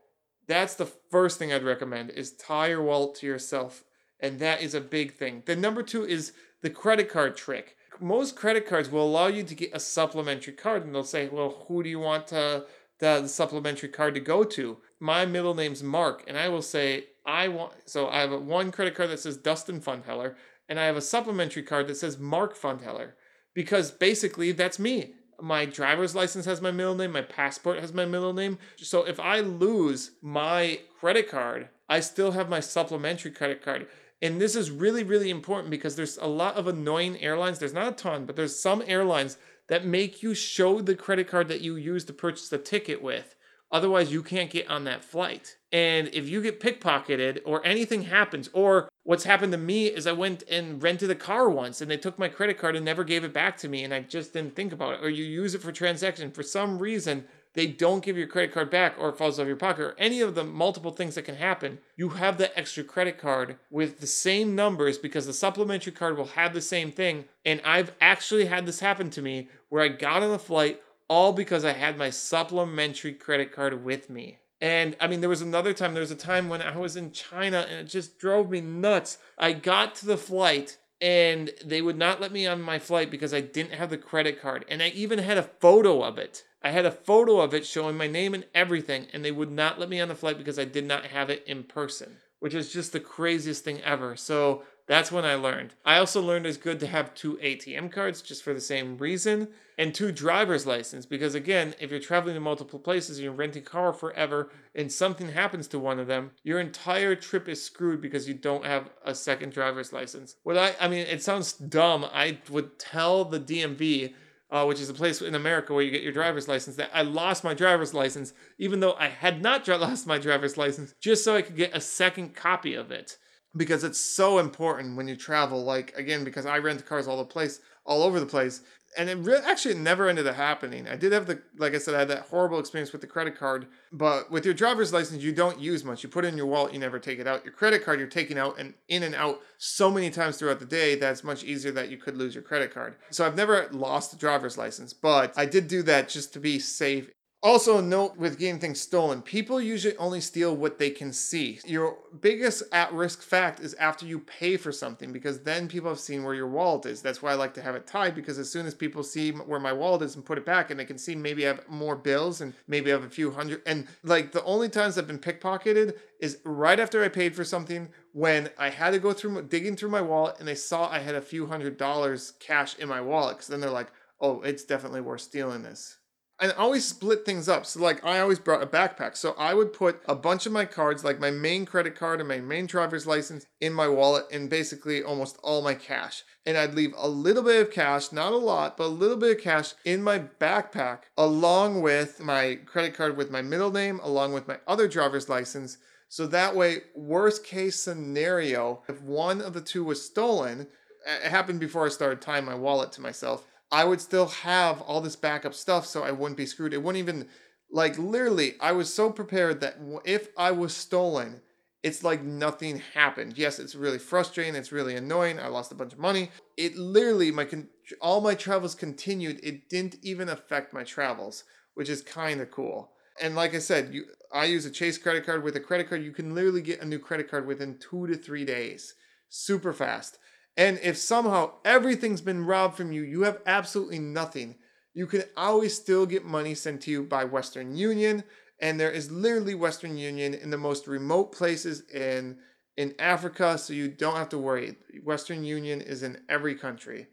that's 0.48 0.74
the 0.74 0.86
first 0.86 1.38
thing 1.38 1.52
I'd 1.52 1.62
recommend 1.62 2.10
is 2.10 2.32
tie 2.32 2.68
your 2.68 2.82
wallet 2.82 3.14
to 3.16 3.26
yourself. 3.26 3.84
And 4.18 4.40
that 4.40 4.62
is 4.62 4.74
a 4.74 4.80
big 4.80 5.12
thing. 5.12 5.42
The 5.46 5.54
number 5.54 5.82
two 5.82 6.04
is 6.04 6.32
the 6.62 6.70
credit 6.70 7.08
card 7.08 7.36
trick. 7.36 7.76
Most 8.00 8.34
credit 8.34 8.66
cards 8.66 8.90
will 8.90 9.04
allow 9.04 9.26
you 9.26 9.44
to 9.44 9.54
get 9.54 9.74
a 9.74 9.80
supplementary 9.80 10.54
card 10.54 10.84
and 10.84 10.94
they'll 10.94 11.04
say, 11.04 11.28
well, 11.28 11.64
who 11.68 11.82
do 11.82 11.88
you 11.88 12.00
want 12.00 12.28
to, 12.28 12.64
the, 12.98 13.20
the 13.20 13.28
supplementary 13.28 13.90
card 13.90 14.14
to 14.14 14.20
go 14.20 14.42
to? 14.42 14.78
My 14.98 15.26
middle 15.26 15.54
name's 15.54 15.82
Mark. 15.82 16.24
And 16.26 16.38
I 16.38 16.48
will 16.48 16.62
say, 16.62 17.06
I 17.26 17.48
want, 17.48 17.74
so 17.84 18.08
I 18.08 18.20
have 18.20 18.32
a, 18.32 18.38
one 18.38 18.72
credit 18.72 18.94
card 18.94 19.10
that 19.10 19.20
says 19.20 19.36
Dustin 19.36 19.80
Fundheller 19.80 20.34
and 20.68 20.80
I 20.80 20.86
have 20.86 20.96
a 20.96 21.02
supplementary 21.02 21.62
card 21.62 21.86
that 21.88 21.96
says 21.96 22.18
Mark 22.18 22.56
Fundheller 22.56 23.12
because 23.54 23.90
basically 23.90 24.52
that's 24.52 24.78
me 24.78 25.14
my 25.40 25.64
driver's 25.64 26.14
license 26.14 26.46
has 26.46 26.60
my 26.60 26.70
middle 26.70 26.94
name, 26.94 27.12
my 27.12 27.22
passport 27.22 27.78
has 27.78 27.92
my 27.92 28.04
middle 28.04 28.32
name. 28.32 28.58
So 28.76 29.04
if 29.04 29.20
I 29.20 29.40
lose 29.40 30.12
my 30.20 30.80
credit 30.98 31.30
card, 31.30 31.68
I 31.88 32.00
still 32.00 32.32
have 32.32 32.48
my 32.48 32.60
supplementary 32.60 33.30
credit 33.30 33.62
card. 33.62 33.86
And 34.20 34.40
this 34.40 34.56
is 34.56 34.70
really, 34.70 35.04
really 35.04 35.30
important 35.30 35.70
because 35.70 35.94
there's 35.94 36.18
a 36.18 36.26
lot 36.26 36.56
of 36.56 36.66
annoying 36.66 37.20
airlines. 37.20 37.58
There's 37.58 37.72
not 37.72 37.92
a 37.92 37.96
ton, 37.96 38.26
but 38.26 38.34
there's 38.34 38.58
some 38.58 38.82
airlines 38.86 39.38
that 39.68 39.84
make 39.84 40.22
you 40.22 40.34
show 40.34 40.80
the 40.80 40.96
credit 40.96 41.28
card 41.28 41.48
that 41.48 41.60
you 41.60 41.76
use 41.76 42.04
to 42.06 42.12
purchase 42.12 42.48
the 42.48 42.58
ticket 42.58 43.00
with. 43.00 43.36
Otherwise, 43.70 44.10
you 44.10 44.22
can't 44.22 44.50
get 44.50 44.68
on 44.68 44.84
that 44.84 45.04
flight. 45.04 45.57
And 45.72 46.08
if 46.12 46.28
you 46.28 46.40
get 46.40 46.60
pickpocketed 46.60 47.40
or 47.44 47.64
anything 47.66 48.04
happens, 48.04 48.48
or 48.52 48.88
what's 49.02 49.24
happened 49.24 49.52
to 49.52 49.58
me 49.58 49.86
is 49.86 50.06
I 50.06 50.12
went 50.12 50.42
and 50.50 50.82
rented 50.82 51.10
a 51.10 51.14
car 51.14 51.50
once 51.50 51.80
and 51.80 51.90
they 51.90 51.96
took 51.96 52.18
my 52.18 52.28
credit 52.28 52.58
card 52.58 52.76
and 52.76 52.84
never 52.84 53.04
gave 53.04 53.24
it 53.24 53.32
back 53.32 53.56
to 53.58 53.68
me 53.68 53.84
and 53.84 53.92
I 53.92 54.00
just 54.00 54.32
didn't 54.32 54.56
think 54.56 54.72
about 54.72 54.94
it. 54.94 55.04
Or 55.04 55.10
you 55.10 55.24
use 55.24 55.54
it 55.54 55.62
for 55.62 55.72
transaction. 55.72 56.30
For 56.30 56.42
some 56.42 56.78
reason, 56.78 57.24
they 57.54 57.66
don't 57.66 58.04
give 58.04 58.16
your 58.16 58.26
credit 58.26 58.52
card 58.52 58.70
back 58.70 58.94
or 58.98 59.10
it 59.10 59.18
falls 59.18 59.38
out 59.38 59.42
of 59.42 59.48
your 59.48 59.56
pocket 59.56 59.82
or 59.82 59.94
any 59.98 60.20
of 60.20 60.34
the 60.34 60.44
multiple 60.44 60.90
things 60.90 61.16
that 61.16 61.24
can 61.24 61.36
happen. 61.36 61.78
You 61.96 62.10
have 62.10 62.38
the 62.38 62.56
extra 62.58 62.84
credit 62.84 63.18
card 63.18 63.56
with 63.70 64.00
the 64.00 64.06
same 64.06 64.54
numbers 64.54 64.96
because 64.96 65.26
the 65.26 65.32
supplementary 65.32 65.92
card 65.92 66.16
will 66.16 66.26
have 66.26 66.54
the 66.54 66.60
same 66.60 66.92
thing. 66.92 67.24
And 67.44 67.60
I've 67.64 67.92
actually 68.00 68.46
had 68.46 68.64
this 68.64 68.80
happen 68.80 69.10
to 69.10 69.22
me 69.22 69.48
where 69.68 69.82
I 69.82 69.88
got 69.88 70.22
on 70.22 70.30
a 70.30 70.38
flight 70.38 70.80
all 71.08 71.32
because 71.32 71.64
I 71.64 71.72
had 71.72 71.98
my 71.98 72.10
supplementary 72.10 73.14
credit 73.14 73.52
card 73.52 73.84
with 73.84 74.08
me. 74.10 74.38
And 74.60 74.96
I 75.00 75.06
mean, 75.06 75.20
there 75.20 75.28
was 75.28 75.42
another 75.42 75.72
time, 75.72 75.94
there 75.94 76.00
was 76.00 76.10
a 76.10 76.16
time 76.16 76.48
when 76.48 76.62
I 76.62 76.76
was 76.76 76.96
in 76.96 77.12
China 77.12 77.66
and 77.68 77.80
it 77.80 77.84
just 77.84 78.18
drove 78.18 78.50
me 78.50 78.60
nuts. 78.60 79.18
I 79.38 79.52
got 79.52 79.94
to 79.96 80.06
the 80.06 80.16
flight 80.16 80.78
and 81.00 81.50
they 81.64 81.80
would 81.80 81.96
not 81.96 82.20
let 82.20 82.32
me 82.32 82.46
on 82.46 82.60
my 82.60 82.78
flight 82.78 83.10
because 83.10 83.32
I 83.32 83.40
didn't 83.40 83.74
have 83.74 83.90
the 83.90 83.98
credit 83.98 84.40
card. 84.40 84.64
And 84.68 84.82
I 84.82 84.88
even 84.88 85.20
had 85.20 85.38
a 85.38 85.42
photo 85.42 86.02
of 86.02 86.18
it. 86.18 86.44
I 86.62 86.70
had 86.70 86.86
a 86.86 86.90
photo 86.90 87.40
of 87.40 87.54
it 87.54 87.64
showing 87.64 87.96
my 87.96 88.08
name 88.08 88.34
and 88.34 88.44
everything, 88.52 89.06
and 89.12 89.24
they 89.24 89.30
would 89.30 89.50
not 89.50 89.78
let 89.78 89.88
me 89.88 90.00
on 90.00 90.08
the 90.08 90.16
flight 90.16 90.38
because 90.38 90.58
I 90.58 90.64
did 90.64 90.84
not 90.84 91.06
have 91.06 91.30
it 91.30 91.44
in 91.46 91.62
person, 91.62 92.16
which 92.40 92.52
is 92.52 92.72
just 92.72 92.92
the 92.92 93.00
craziest 93.00 93.62
thing 93.62 93.80
ever. 93.82 94.16
So 94.16 94.64
that's 94.88 95.12
when 95.12 95.26
I 95.26 95.34
learned. 95.34 95.74
I 95.84 95.98
also 95.98 96.22
learned 96.22 96.46
it's 96.46 96.56
good 96.56 96.80
to 96.80 96.86
have 96.86 97.14
two 97.14 97.36
ATM 97.42 97.92
cards 97.92 98.22
just 98.22 98.42
for 98.42 98.54
the 98.54 98.60
same 98.60 98.96
reason 98.96 99.48
and 99.76 99.94
two 99.94 100.10
driver's 100.10 100.66
license 100.66 101.04
because 101.04 101.34
again, 101.34 101.74
if 101.78 101.90
you're 101.90 102.00
traveling 102.00 102.34
to 102.34 102.40
multiple 102.40 102.78
places 102.78 103.18
and 103.18 103.24
you're 103.24 103.34
renting 103.34 103.62
a 103.62 103.66
car 103.66 103.92
forever 103.92 104.50
and 104.74 104.90
something 104.90 105.30
happens 105.30 105.68
to 105.68 105.78
one 105.78 105.98
of 105.98 106.06
them, 106.06 106.30
your 106.42 106.58
entire 106.58 107.14
trip 107.14 107.50
is 107.50 107.62
screwed 107.62 108.00
because 108.00 108.26
you 108.26 108.32
don't 108.32 108.64
have 108.64 108.88
a 109.04 109.14
second 109.14 109.52
driver's 109.52 109.92
license. 109.92 110.36
What 110.42 110.56
I 110.56 110.74
I 110.80 110.88
mean, 110.88 111.06
it 111.06 111.22
sounds 111.22 111.52
dumb. 111.52 112.06
I 112.10 112.38
would 112.48 112.78
tell 112.78 113.26
the 113.26 113.38
DMV 113.38 114.14
uh, 114.50 114.64
which 114.64 114.80
is 114.80 114.88
a 114.88 114.94
place 114.94 115.20
in 115.20 115.34
America 115.34 115.74
where 115.74 115.82
you 115.82 115.90
get 115.90 116.02
your 116.02 116.10
driver's 116.10 116.48
license, 116.48 116.76
that 116.76 116.90
I 116.94 117.02
lost 117.02 117.44
my 117.44 117.52
driver's 117.52 117.92
license, 117.92 118.32
even 118.56 118.80
though 118.80 118.94
I 118.94 119.08
had 119.08 119.42
not 119.42 119.68
lost 119.68 120.06
my 120.06 120.16
driver's 120.16 120.56
license, 120.56 120.94
just 120.98 121.22
so 121.22 121.36
I 121.36 121.42
could 121.42 121.56
get 121.56 121.76
a 121.76 121.82
second 121.82 122.34
copy 122.34 122.72
of 122.72 122.90
it 122.90 123.18
because 123.58 123.84
it's 123.84 124.00
so 124.00 124.38
important 124.38 124.96
when 124.96 125.08
you 125.08 125.16
travel. 125.16 125.62
Like 125.62 125.92
again, 125.96 126.24
because 126.24 126.46
I 126.46 126.58
rent 126.58 126.86
cars 126.86 127.06
all 127.06 127.18
the 127.18 127.24
place, 127.24 127.60
all 127.84 128.02
over 128.02 128.18
the 128.18 128.26
place, 128.26 128.62
and 128.96 129.10
it 129.10 129.16
re- 129.16 129.40
actually 129.44 129.74
never 129.74 130.08
ended 130.08 130.26
up 130.26 130.36
happening. 130.36 130.88
I 130.88 130.96
did 130.96 131.12
have 131.12 131.26
the, 131.26 131.40
like 131.56 131.74
I 131.74 131.78
said, 131.78 131.94
I 131.94 132.00
had 132.00 132.08
that 132.08 132.28
horrible 132.30 132.58
experience 132.58 132.92
with 132.92 133.00
the 133.00 133.06
credit 133.06 133.38
card. 133.38 133.66
But 133.92 134.30
with 134.30 134.44
your 134.44 134.54
driver's 134.54 134.92
license, 134.92 135.22
you 135.22 135.32
don't 135.32 135.60
use 135.60 135.84
much. 135.84 136.02
You 136.02 136.08
put 136.08 136.24
it 136.24 136.28
in 136.28 136.36
your 136.36 136.46
wallet, 136.46 136.72
you 136.72 136.78
never 136.78 136.98
take 136.98 137.18
it 137.18 137.26
out. 137.26 137.44
Your 137.44 137.52
credit 137.52 137.84
card, 137.84 137.98
you're 137.98 138.08
taking 138.08 138.38
out 138.38 138.58
and 138.58 138.74
in 138.88 139.02
and 139.02 139.14
out 139.14 139.40
so 139.58 139.90
many 139.90 140.10
times 140.10 140.36
throughout 140.36 140.60
the 140.60 140.66
day 140.66 140.94
that 140.96 141.12
it's 141.12 141.24
much 141.24 141.44
easier 141.44 141.72
that 141.72 141.90
you 141.90 141.96
could 141.96 142.16
lose 142.16 142.34
your 142.34 142.42
credit 142.42 142.72
card. 142.72 142.96
So 143.10 143.26
I've 143.26 143.36
never 143.36 143.68
lost 143.72 144.12
a 144.12 144.16
driver's 144.16 144.56
license, 144.56 144.92
but 144.92 145.32
I 145.36 145.46
did 145.46 145.68
do 145.68 145.82
that 145.82 146.08
just 146.08 146.32
to 146.32 146.40
be 146.40 146.58
safe 146.58 147.10
also, 147.40 147.80
note 147.80 148.16
with 148.16 148.36
getting 148.36 148.58
things 148.58 148.80
stolen, 148.80 149.22
people 149.22 149.62
usually 149.62 149.96
only 149.98 150.20
steal 150.20 150.56
what 150.56 150.80
they 150.80 150.90
can 150.90 151.12
see. 151.12 151.60
Your 151.64 151.96
biggest 152.20 152.64
at 152.72 152.92
risk 152.92 153.22
fact 153.22 153.60
is 153.60 153.74
after 153.74 154.04
you 154.06 154.18
pay 154.18 154.56
for 154.56 154.72
something 154.72 155.12
because 155.12 155.38
then 155.44 155.68
people 155.68 155.88
have 155.88 156.00
seen 156.00 156.24
where 156.24 156.34
your 156.34 156.48
wallet 156.48 156.86
is. 156.86 157.00
That's 157.00 157.22
why 157.22 157.30
I 157.30 157.34
like 157.34 157.54
to 157.54 157.62
have 157.62 157.76
it 157.76 157.86
tied 157.86 158.16
because 158.16 158.40
as 158.40 158.50
soon 158.50 158.66
as 158.66 158.74
people 158.74 159.04
see 159.04 159.30
where 159.30 159.60
my 159.60 159.72
wallet 159.72 160.02
is 160.02 160.16
and 160.16 160.24
put 160.24 160.36
it 160.36 160.44
back 160.44 160.70
and 160.70 160.80
they 160.80 160.84
can 160.84 160.98
see 160.98 161.14
maybe 161.14 161.44
I 161.44 161.50
have 161.50 161.68
more 161.68 161.94
bills 161.94 162.40
and 162.40 162.54
maybe 162.66 162.90
I 162.90 162.94
have 162.94 163.04
a 163.04 163.10
few 163.10 163.30
hundred. 163.30 163.62
And 163.66 163.86
like 164.02 164.32
the 164.32 164.42
only 164.42 164.68
times 164.68 164.98
I've 164.98 165.06
been 165.06 165.20
pickpocketed 165.20 165.96
is 166.18 166.38
right 166.44 166.80
after 166.80 167.04
I 167.04 167.08
paid 167.08 167.36
for 167.36 167.44
something 167.44 167.88
when 168.14 168.50
I 168.58 168.70
had 168.70 168.94
to 168.94 168.98
go 168.98 169.12
through 169.12 169.42
digging 169.42 169.76
through 169.76 169.90
my 169.90 170.02
wallet 170.02 170.40
and 170.40 170.48
they 170.48 170.56
saw 170.56 170.90
I 170.90 170.98
had 170.98 171.14
a 171.14 171.20
few 171.20 171.46
hundred 171.46 171.76
dollars 171.76 172.32
cash 172.40 172.76
in 172.80 172.88
my 172.88 173.00
wallet. 173.00 173.36
Because 173.36 173.46
then 173.46 173.60
they're 173.60 173.70
like, 173.70 173.92
oh, 174.20 174.40
it's 174.40 174.64
definitely 174.64 175.02
worth 175.02 175.20
stealing 175.20 175.62
this 175.62 175.97
and 176.40 176.52
always 176.52 176.84
split 176.84 177.24
things 177.24 177.48
up. 177.48 177.66
So 177.66 177.80
like 177.80 178.04
I 178.04 178.20
always 178.20 178.38
brought 178.38 178.62
a 178.62 178.66
backpack. 178.66 179.16
So 179.16 179.34
I 179.38 179.54
would 179.54 179.72
put 179.72 180.00
a 180.06 180.14
bunch 180.14 180.46
of 180.46 180.52
my 180.52 180.64
cards, 180.64 181.04
like 181.04 181.18
my 181.18 181.30
main 181.30 181.66
credit 181.66 181.96
card 181.96 182.20
and 182.20 182.28
my 182.28 182.38
main 182.40 182.66
driver's 182.66 183.06
license 183.06 183.46
in 183.60 183.72
my 183.72 183.88
wallet 183.88 184.26
and 184.30 184.48
basically 184.48 185.02
almost 185.02 185.38
all 185.42 185.62
my 185.62 185.74
cash. 185.74 186.22
and 186.48 186.56
I'd 186.56 186.72
leave 186.72 186.94
a 186.96 187.06
little 187.06 187.42
bit 187.42 187.60
of 187.60 187.70
cash, 187.70 188.10
not 188.10 188.32
a 188.32 188.38
lot, 188.38 188.78
but 188.78 188.86
a 188.86 188.88
little 188.88 189.18
bit 189.18 189.36
of 189.36 189.44
cash 189.44 189.74
in 189.84 190.02
my 190.02 190.18
backpack, 190.18 191.00
along 191.18 191.82
with 191.82 192.20
my 192.20 192.54
credit 192.64 192.94
card 192.94 193.18
with 193.18 193.30
my 193.30 193.42
middle 193.42 193.70
name, 193.70 194.00
along 194.02 194.32
with 194.32 194.48
my 194.48 194.56
other 194.66 194.88
driver's 194.88 195.28
license. 195.28 195.76
So 196.08 196.26
that 196.28 196.56
way, 196.56 196.78
worst 196.94 197.44
case 197.44 197.78
scenario, 197.78 198.82
if 198.88 199.02
one 199.02 199.42
of 199.42 199.52
the 199.52 199.60
two 199.60 199.84
was 199.84 200.02
stolen, 200.02 200.68
it 201.06 201.30
happened 201.30 201.60
before 201.60 201.84
I 201.84 201.90
started 201.90 202.22
tying 202.22 202.46
my 202.46 202.54
wallet 202.54 202.92
to 202.92 203.02
myself, 203.02 203.46
I 203.70 203.84
would 203.84 204.00
still 204.00 204.26
have 204.28 204.80
all 204.82 205.00
this 205.00 205.16
backup 205.16 205.54
stuff 205.54 205.86
so 205.86 206.02
I 206.02 206.10
wouldn't 206.10 206.36
be 206.36 206.46
screwed. 206.46 206.72
It 206.72 206.82
wouldn't 206.82 207.02
even, 207.02 207.28
like, 207.70 207.98
literally, 207.98 208.54
I 208.60 208.72
was 208.72 208.92
so 208.92 209.10
prepared 209.10 209.60
that 209.60 209.76
if 210.04 210.28
I 210.36 210.52
was 210.52 210.74
stolen, 210.74 211.42
it's 211.82 212.02
like 212.02 212.22
nothing 212.22 212.82
happened. 212.94 213.38
Yes, 213.38 213.58
it's 213.58 213.74
really 213.74 213.98
frustrating. 213.98 214.56
It's 214.56 214.72
really 214.72 214.96
annoying. 214.96 215.38
I 215.38 215.48
lost 215.48 215.70
a 215.70 215.76
bunch 215.76 215.92
of 215.92 215.98
money. 215.98 216.30
It 216.56 216.76
literally, 216.76 217.30
my 217.30 217.44
con- 217.44 217.68
all 218.00 218.20
my 218.20 218.34
travels 218.34 218.74
continued. 218.74 219.40
It 219.42 219.68
didn't 219.68 219.96
even 220.02 220.28
affect 220.28 220.72
my 220.72 220.82
travels, 220.82 221.44
which 221.74 221.88
is 221.88 222.02
kind 222.02 222.40
of 222.40 222.50
cool. 222.50 222.92
And 223.20 223.36
like 223.36 223.54
I 223.54 223.58
said, 223.58 223.92
you, 223.92 224.06
I 224.32 224.46
use 224.46 224.64
a 224.64 224.70
Chase 224.70 224.98
credit 224.98 225.24
card. 225.24 225.42
With 225.44 225.56
a 225.56 225.60
credit 225.60 225.88
card, 225.88 226.02
you 226.02 226.12
can 226.12 226.34
literally 226.34 226.62
get 226.62 226.80
a 226.80 226.86
new 226.86 226.98
credit 226.98 227.30
card 227.30 227.46
within 227.46 227.78
two 227.78 228.06
to 228.06 228.16
three 228.16 228.44
days, 228.44 228.94
super 229.28 229.72
fast. 229.72 230.18
And 230.58 230.80
if 230.82 230.98
somehow 230.98 231.52
everything's 231.64 232.20
been 232.20 232.44
robbed 232.44 232.76
from 232.76 232.90
you, 232.90 233.02
you 233.02 233.22
have 233.22 233.40
absolutely 233.46 234.00
nothing. 234.00 234.56
You 234.92 235.06
can 235.06 235.22
always 235.36 235.72
still 235.74 236.04
get 236.04 236.24
money 236.24 236.54
sent 236.56 236.82
to 236.82 236.90
you 236.90 237.04
by 237.04 237.24
Western 237.24 237.76
Union, 237.76 238.24
and 238.60 238.78
there 238.78 238.90
is 238.90 239.12
literally 239.12 239.54
Western 239.54 239.96
Union 239.96 240.34
in 240.34 240.50
the 240.50 240.58
most 240.58 240.88
remote 240.88 241.32
places 241.32 241.88
in 241.88 242.38
in 242.76 242.94
Africa, 242.98 243.58
so 243.58 243.72
you 243.72 243.88
don't 243.88 244.16
have 244.16 244.28
to 244.28 244.38
worry. 244.38 244.76
Western 245.02 245.44
Union 245.44 245.80
is 245.80 246.02
in 246.02 246.20
every 246.28 246.54
country. 246.54 247.08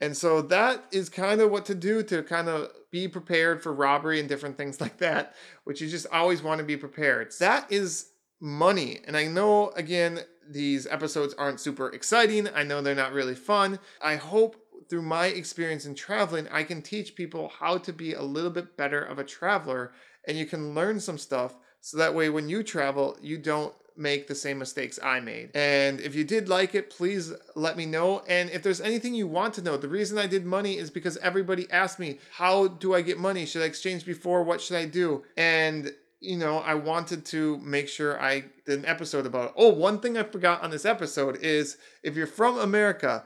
And 0.00 0.16
so 0.16 0.40
that 0.42 0.84
is 0.90 1.10
kind 1.10 1.42
of 1.42 1.50
what 1.50 1.66
to 1.66 1.74
do 1.74 2.02
to 2.04 2.22
kind 2.22 2.48
of 2.48 2.70
be 2.90 3.08
prepared 3.08 3.62
for 3.62 3.74
robbery 3.74 4.20
and 4.20 4.28
different 4.28 4.56
things 4.56 4.80
like 4.80 4.98
that, 4.98 5.34
which 5.64 5.80
you 5.80 5.88
just 5.88 6.06
always 6.12 6.42
want 6.42 6.58
to 6.58 6.64
be 6.64 6.76
prepared. 6.76 7.32
That 7.40 7.70
is 7.70 8.10
money. 8.40 9.00
And 9.06 9.16
I 9.16 9.26
know, 9.26 9.70
again, 9.70 10.20
these 10.48 10.86
episodes 10.86 11.34
aren't 11.34 11.60
super 11.60 11.88
exciting. 11.90 12.48
I 12.54 12.62
know 12.62 12.80
they're 12.80 12.94
not 12.94 13.12
really 13.12 13.34
fun. 13.34 13.78
I 14.00 14.16
hope 14.16 14.56
through 14.88 15.02
my 15.02 15.26
experience 15.26 15.86
in 15.86 15.94
traveling, 15.94 16.48
I 16.50 16.64
can 16.64 16.82
teach 16.82 17.14
people 17.14 17.52
how 17.58 17.78
to 17.78 17.92
be 17.92 18.12
a 18.12 18.22
little 18.22 18.50
bit 18.50 18.76
better 18.76 19.02
of 19.02 19.18
a 19.18 19.24
traveler 19.24 19.92
and 20.26 20.36
you 20.36 20.46
can 20.46 20.74
learn 20.74 21.00
some 21.00 21.18
stuff 21.18 21.54
so 21.80 21.96
that 21.98 22.14
way 22.14 22.30
when 22.30 22.48
you 22.48 22.62
travel, 22.62 23.16
you 23.20 23.38
don't 23.38 23.74
make 23.96 24.26
the 24.26 24.34
same 24.34 24.58
mistakes 24.58 24.98
I 25.02 25.20
made. 25.20 25.50
And 25.54 26.00
if 26.00 26.14
you 26.14 26.24
did 26.24 26.48
like 26.48 26.74
it, 26.74 26.90
please 26.90 27.32
let 27.54 27.76
me 27.76 27.86
know. 27.86 28.22
And 28.28 28.50
if 28.50 28.62
there's 28.62 28.80
anything 28.80 29.14
you 29.14 29.26
want 29.26 29.54
to 29.54 29.62
know, 29.62 29.76
the 29.76 29.88
reason 29.88 30.18
I 30.18 30.26
did 30.26 30.46
money 30.46 30.78
is 30.78 30.90
because 30.90 31.16
everybody 31.18 31.70
asked 31.70 31.98
me, 31.98 32.18
How 32.32 32.68
do 32.68 32.94
I 32.94 33.02
get 33.02 33.18
money? 33.18 33.46
Should 33.46 33.62
I 33.62 33.66
exchange 33.66 34.06
before? 34.06 34.42
What 34.42 34.60
should 34.60 34.76
I 34.76 34.86
do? 34.86 35.24
And 35.36 35.92
you 36.22 36.36
know, 36.36 36.58
I 36.58 36.74
wanted 36.74 37.24
to 37.26 37.58
make 37.58 37.88
sure 37.88 38.20
I 38.22 38.44
did 38.64 38.78
an 38.78 38.86
episode 38.86 39.26
about 39.26 39.48
it. 39.48 39.54
Oh, 39.56 39.70
one 39.70 39.98
thing 39.98 40.16
I 40.16 40.22
forgot 40.22 40.62
on 40.62 40.70
this 40.70 40.84
episode 40.84 41.38
is 41.42 41.76
if 42.02 42.16
you're 42.16 42.26
from 42.28 42.58
America, 42.58 43.24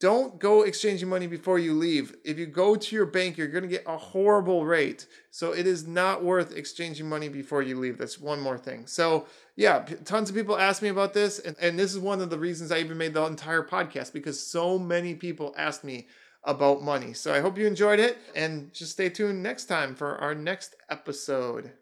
don't 0.00 0.38
go 0.38 0.62
exchanging 0.62 1.08
money 1.08 1.26
before 1.26 1.58
you 1.58 1.74
leave. 1.74 2.14
If 2.24 2.38
you 2.38 2.46
go 2.46 2.76
to 2.76 2.96
your 2.96 3.04
bank, 3.04 3.36
you're 3.36 3.48
going 3.48 3.64
to 3.64 3.68
get 3.68 3.82
a 3.86 3.98
horrible 3.98 4.64
rate. 4.64 5.06
So 5.30 5.52
it 5.52 5.66
is 5.66 5.86
not 5.86 6.24
worth 6.24 6.56
exchanging 6.56 7.08
money 7.08 7.28
before 7.28 7.62
you 7.62 7.78
leave. 7.78 7.98
That's 7.98 8.18
one 8.18 8.40
more 8.40 8.56
thing. 8.56 8.86
So, 8.86 9.26
yeah, 9.56 9.84
tons 10.04 10.30
of 10.30 10.36
people 10.36 10.56
ask 10.56 10.82
me 10.82 10.88
about 10.88 11.14
this. 11.14 11.40
And, 11.40 11.56
and 11.60 11.78
this 11.78 11.92
is 11.92 11.98
one 11.98 12.20
of 12.20 12.30
the 12.30 12.38
reasons 12.38 12.72
I 12.72 12.78
even 12.78 12.96
made 12.96 13.12
the 13.12 13.24
entire 13.24 13.62
podcast 13.62 14.12
because 14.12 14.40
so 14.40 14.78
many 14.78 15.14
people 15.14 15.54
asked 15.58 15.84
me 15.84 16.06
about 16.44 16.80
money. 16.80 17.12
So 17.12 17.34
I 17.34 17.40
hope 17.40 17.58
you 17.58 17.66
enjoyed 17.66 17.98
it. 17.98 18.16
And 18.36 18.72
just 18.72 18.92
stay 18.92 19.10
tuned 19.10 19.42
next 19.42 19.64
time 19.64 19.94
for 19.96 20.16
our 20.18 20.34
next 20.34 20.76
episode. 20.88 21.72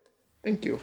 Thank 0.46 0.64
you. 0.64 0.78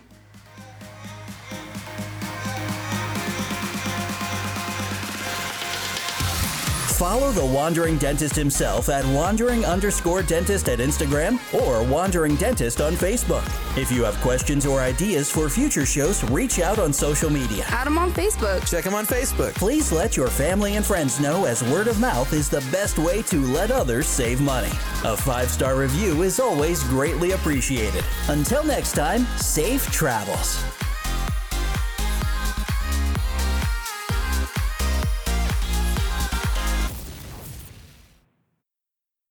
Follow 7.04 7.34
the 7.34 7.46
Wandering 7.46 7.98
Dentist 7.98 8.34
himself 8.34 8.88
at 8.88 9.06
wandering 9.08 9.66
underscore 9.66 10.24
dentist 10.24 10.70
at 10.70 10.80
Instagram 10.80 11.38
or 11.54 11.84
Wandering 11.84 12.38
Dentist 12.38 12.80
on 12.80 12.94
Facebook. 12.94 13.46
If 13.78 13.92
you 13.92 14.06
have 14.06 14.16
questions 14.22 14.66
or 14.66 14.80
ideas 14.80 15.30
for 15.30 15.50
future 15.50 15.86
shows, 15.86 16.24
reach 16.32 16.62
out 16.62 16.80
on 16.80 16.94
social 16.94 17.30
media. 17.30 17.66
Add 17.68 17.88
him 17.88 17.98
on 17.98 18.14
Facebook. 18.14 18.66
Check 18.66 18.86
him 18.86 18.94
on 18.94 19.06
Facebook. 19.06 19.54
Please 19.56 19.92
let 19.92 20.16
your 20.16 20.30
family 20.30 20.78
and 20.78 20.86
friends 20.86 21.20
know 21.20 21.44
as 21.44 21.62
word 21.66 21.90
of 21.90 22.00
mouth 22.00 22.32
is 22.32 22.48
the 22.48 22.66
best 22.72 22.98
way 22.98 23.22
to 23.24 23.46
let 23.48 23.70
others 23.70 24.08
save 24.08 24.40
money. 24.40 24.72
A 25.04 25.18
five 25.18 25.50
star 25.50 25.76
review 25.76 26.22
is 26.22 26.40
always 26.40 26.86
greatly 26.86 27.32
appreciated. 27.32 28.06
Until 28.30 28.64
next 28.64 28.94
time, 28.94 29.26
safe 29.36 29.92
travels. 29.92 30.64